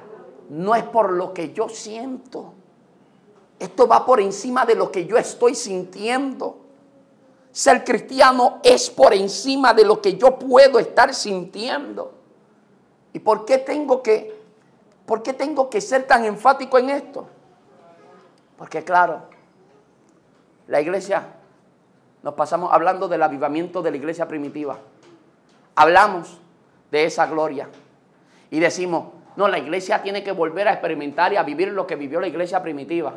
[0.49, 2.53] no es por lo que yo siento.
[3.57, 6.59] Esto va por encima de lo que yo estoy sintiendo.
[7.51, 12.13] Ser cristiano es por encima de lo que yo puedo estar sintiendo.
[13.11, 14.39] ¿Y por qué tengo que,
[15.07, 17.27] por qué tengo que ser tan enfático en esto?
[18.55, 19.23] Porque claro,
[20.67, 21.36] la iglesia
[22.27, 24.75] nos pasamos hablando del avivamiento de la iglesia primitiva.
[25.75, 26.41] Hablamos
[26.91, 27.69] de esa gloria
[28.51, 31.95] y decimos, no, la iglesia tiene que volver a experimentar y a vivir lo que
[31.95, 33.13] vivió la iglesia primitiva.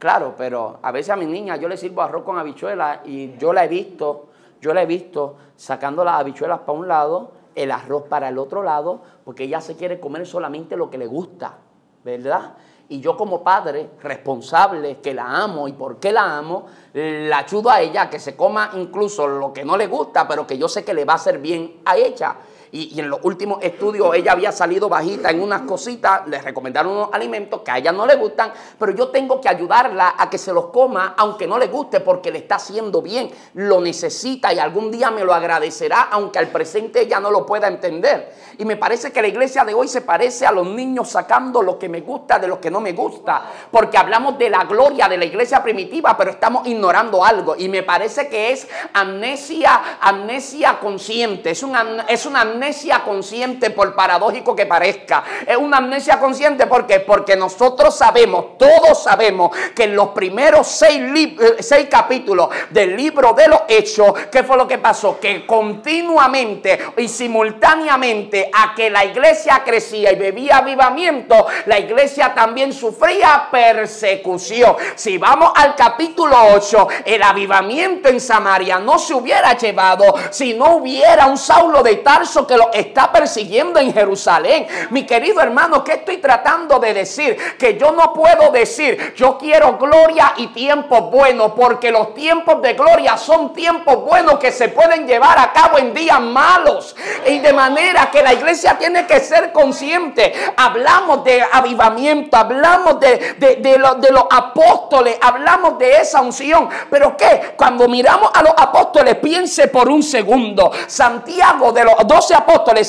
[0.00, 3.52] Claro, pero a veces a mi niña yo le sirvo arroz con habichuelas y yo
[3.52, 4.30] la he visto,
[4.60, 8.64] yo la he visto sacando las habichuelas para un lado, el arroz para el otro
[8.64, 11.58] lado, porque ella se quiere comer solamente lo que le gusta,
[12.04, 12.54] ¿verdad?
[12.92, 17.70] Y yo como padre responsable que la amo y por qué la amo, la ayudo
[17.70, 20.68] a ella a que se coma incluso lo que no le gusta, pero que yo
[20.68, 22.36] sé que le va a hacer bien a ella.
[22.72, 27.10] Y, en los últimos estudios ella había salido bajita en unas cositas, le recomendaron unos
[27.12, 30.52] alimentos que a ella no le gustan, pero yo tengo que ayudarla a que se
[30.52, 34.90] los coma aunque no le guste porque le está haciendo bien, lo necesita y algún
[34.90, 38.32] día me lo agradecerá aunque al presente ella no lo pueda entender.
[38.58, 41.78] Y me parece que la iglesia de hoy se parece a los niños sacando lo
[41.78, 45.18] que me gusta de lo que no me gusta, porque hablamos de la gloria de
[45.18, 47.54] la iglesia primitiva, pero estamos ignorando algo.
[47.56, 52.61] Y me parece que es amnesia, amnesia consciente, es una, es una amnesia
[53.04, 59.50] consciente por paradójico que parezca, es una amnesia consciente porque porque nosotros sabemos, todos sabemos
[59.74, 64.56] que en los primeros seis, eh, seis capítulos del libro de los hechos, ¿qué fue
[64.56, 65.18] lo que pasó?
[65.18, 72.72] Que continuamente y simultáneamente a que la iglesia crecía y bebía avivamiento, la iglesia también
[72.72, 74.76] sufría persecución.
[74.94, 80.76] Si vamos al capítulo 8, el avivamiento en Samaria no se hubiera llevado si no
[80.76, 84.66] hubiera un Saulo de Tarso lo está persiguiendo en Jerusalén.
[84.90, 87.36] Mi querido hermano, ¿qué estoy tratando de decir?
[87.58, 92.74] Que yo no puedo decir, yo quiero gloria y tiempos buenos, porque los tiempos de
[92.74, 96.96] gloria son tiempos buenos que se pueden llevar a cabo en días malos.
[97.26, 100.32] Y de manera que la iglesia tiene que ser consciente.
[100.56, 106.68] Hablamos de avivamiento, hablamos de, de, los apóstoles, hablamos de esa unción.
[106.90, 110.70] Pero que cuando miramos a los apóstoles, piense por un segundo.
[110.86, 112.41] Santiago, de los doce apóstoles,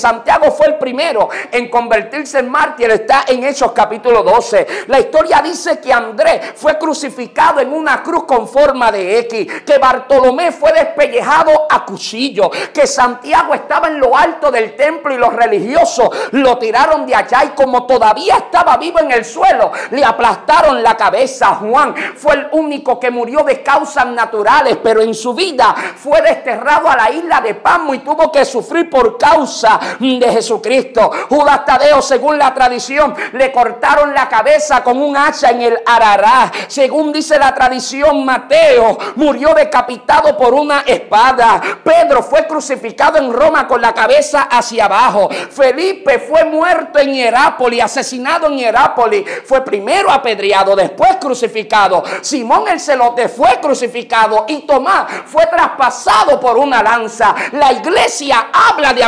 [0.03, 2.89] Santiago fue el primero en convertirse en mártir.
[2.91, 4.85] Está en Hechos capítulo 12.
[4.87, 9.63] La historia dice que Andrés fue crucificado en una cruz con forma de X.
[9.65, 12.49] Que Bartolomé fue despellejado a cuchillo.
[12.73, 17.45] Que Santiago estaba en lo alto del templo y los religiosos lo tiraron de allá.
[17.45, 21.55] Y como todavía estaba vivo en el suelo, le aplastaron la cabeza.
[21.55, 26.89] Juan fue el único que murió de causas naturales, pero en su vida fue desterrado
[26.89, 31.11] a la isla de Pamo y tuvo que sufrir por causa de Jesucristo.
[31.29, 36.51] Judas Tadeo, según la tradición, le cortaron la cabeza con un hacha en el Arará.
[36.67, 41.61] Según dice la tradición, Mateo murió decapitado por una espada.
[41.83, 45.29] Pedro fue crucificado en Roma con la cabeza hacia abajo.
[45.29, 49.25] Felipe fue muerto en Hierápolis, asesinado en Hierápolis.
[49.45, 52.03] Fue primero apedreado, después crucificado.
[52.21, 57.35] Simón el celote fue crucificado y Tomás fue traspasado por una lanza.
[57.51, 59.03] La iglesia habla de.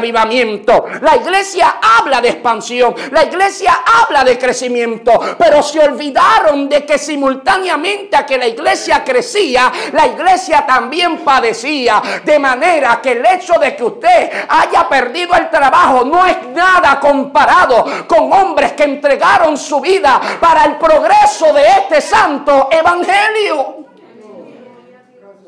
[1.01, 2.95] La iglesia habla de expansión.
[3.11, 5.11] La iglesia habla de crecimiento.
[5.38, 12.01] Pero se olvidaron de que simultáneamente a que la iglesia crecía, la iglesia también padecía.
[12.24, 16.99] De manera que el hecho de que usted haya perdido el trabajo no es nada
[16.99, 23.86] comparado con hombres que entregaron su vida para el progreso de este santo evangelio.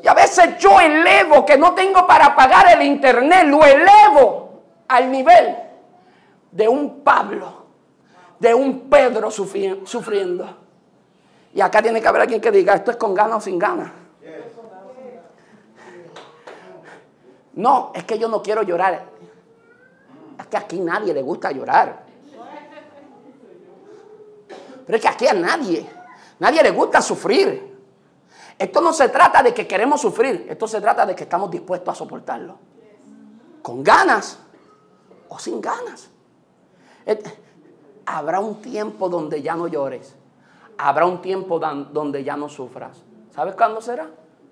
[0.02, 4.47] Y a veces yo elevo que no tengo para pagar el internet, lo elevo
[4.88, 5.56] al nivel
[6.50, 7.66] de un Pablo,
[8.38, 10.56] de un Pedro sufriendo.
[11.54, 13.90] Y acá tiene que haber alguien que diga, esto es con ganas o sin ganas.
[17.54, 19.04] No, es que yo no quiero llorar.
[20.38, 22.04] Es que aquí nadie le gusta llorar.
[24.86, 25.86] Pero es que aquí a nadie,
[26.38, 27.76] nadie le gusta sufrir.
[28.58, 31.92] Esto no se trata de que queremos sufrir, esto se trata de que estamos dispuestos
[31.92, 32.58] a soportarlo.
[33.62, 34.38] Con ganas
[35.28, 36.10] o sin ganas.
[38.06, 40.14] Habrá un tiempo donde ya no llores.
[40.78, 43.02] Habrá un tiempo donde ya no sufras.
[43.34, 44.08] ¿Sabes cuándo será?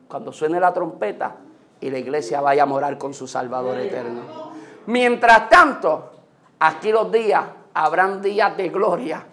[0.08, 1.36] Cuando suene la trompeta
[1.80, 4.52] y la iglesia vaya a morar con su Salvador eterno.
[4.86, 6.10] Mientras tanto,
[6.58, 9.24] aquí los días habrán días de gloria.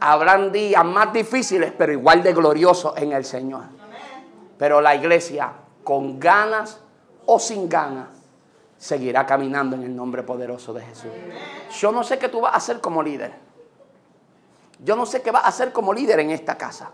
[0.00, 3.64] Habrán días más difíciles, pero igual de gloriosos en el Señor.
[4.58, 5.52] Pero la iglesia,
[5.84, 6.80] con ganas
[7.26, 8.08] o sin ganas,
[8.82, 11.12] seguirá caminando en el nombre poderoso de Jesús.
[11.78, 13.32] Yo no sé qué tú vas a hacer como líder.
[14.80, 16.90] Yo no sé qué vas a hacer como líder en esta casa.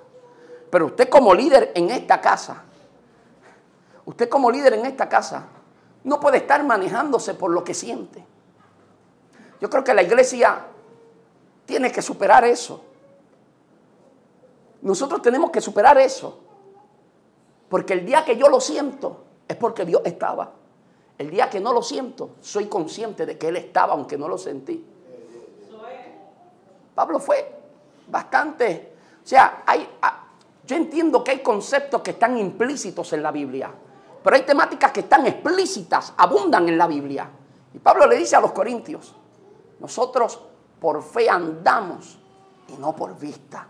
[0.71, 2.63] Pero usted como líder en esta casa,
[4.05, 5.47] usted como líder en esta casa,
[6.05, 8.23] no puede estar manejándose por lo que siente.
[9.59, 10.67] Yo creo que la iglesia
[11.65, 12.85] tiene que superar eso.
[14.83, 16.39] Nosotros tenemos que superar eso.
[17.71, 20.58] Porque el día que yo lo siento es porque Dios estaba.
[21.19, 24.39] El día que no lo siento, soy consciente de que Él estaba aunque no lo
[24.39, 24.85] sentí.
[26.95, 27.57] Pablo fue
[28.09, 30.27] bastante, o sea, hay, ah,
[30.65, 33.71] yo entiendo que hay conceptos que están implícitos en la Biblia,
[34.23, 37.31] pero hay temáticas que están explícitas, abundan en la Biblia.
[37.75, 39.15] Y Pablo le dice a los corintios,
[39.81, 40.41] nosotros
[40.81, 42.19] por fe andamos
[42.69, 43.69] y no por vista.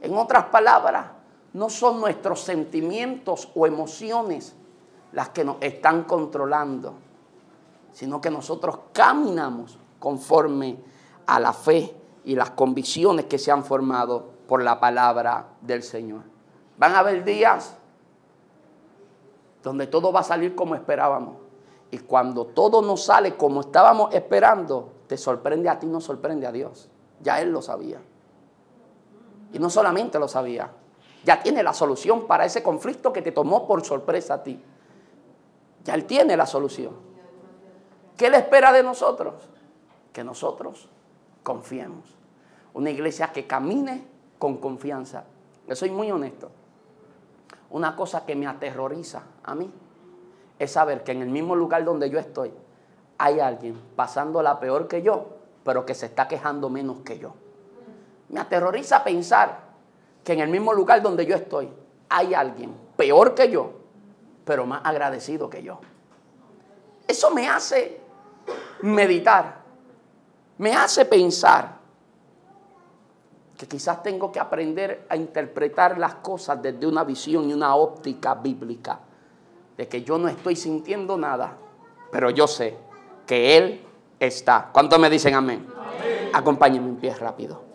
[0.00, 1.06] En otras palabras,
[1.52, 4.54] no son nuestros sentimientos o emociones
[5.12, 6.94] las que nos están controlando.
[7.92, 10.78] sino que nosotros caminamos conforme
[11.26, 11.92] a la fe
[12.24, 16.22] y las convicciones que se han formado por la palabra del Señor.
[16.78, 17.76] Van a haber días
[19.62, 21.36] donde todo va a salir como esperábamos.
[21.90, 26.52] Y cuando todo no sale como estábamos esperando, te sorprende a ti, no sorprende a
[26.52, 26.88] Dios.
[27.20, 28.00] Ya Él lo sabía.
[29.52, 30.70] Y no solamente lo sabía,
[31.24, 34.62] ya tiene la solución para ese conflicto que te tomó por sorpresa a ti.
[35.84, 36.94] Ya Él tiene la solución.
[38.16, 39.34] ¿Qué le espera de nosotros?
[40.12, 40.88] Que nosotros
[41.42, 42.04] confiemos.
[42.74, 44.04] Una iglesia que camine
[44.38, 45.24] con confianza.
[45.66, 46.50] Yo soy muy honesto.
[47.70, 49.70] Una cosa que me aterroriza a mí
[50.58, 52.52] es saber que en el mismo lugar donde yo estoy
[53.16, 55.26] hay alguien pasándola peor que yo,
[55.64, 57.32] pero que se está quejando menos que yo.
[58.28, 59.60] Me aterroriza pensar
[60.24, 61.68] que en el mismo lugar donde yo estoy
[62.08, 63.79] hay alguien peor que yo,
[64.44, 65.80] pero más agradecido que yo.
[67.06, 68.00] Eso me hace
[68.82, 69.56] meditar,
[70.58, 71.78] me hace pensar
[73.56, 78.34] que quizás tengo que aprender a interpretar las cosas desde una visión y una óptica
[78.34, 79.00] bíblica,
[79.76, 81.56] de que yo no estoy sintiendo nada,
[82.10, 82.76] pero yo sé
[83.26, 83.86] que Él
[84.18, 84.70] está.
[84.72, 85.66] ¿Cuántos me dicen amén?
[85.76, 86.30] amén.
[86.32, 87.69] Acompáñenme en pie rápido.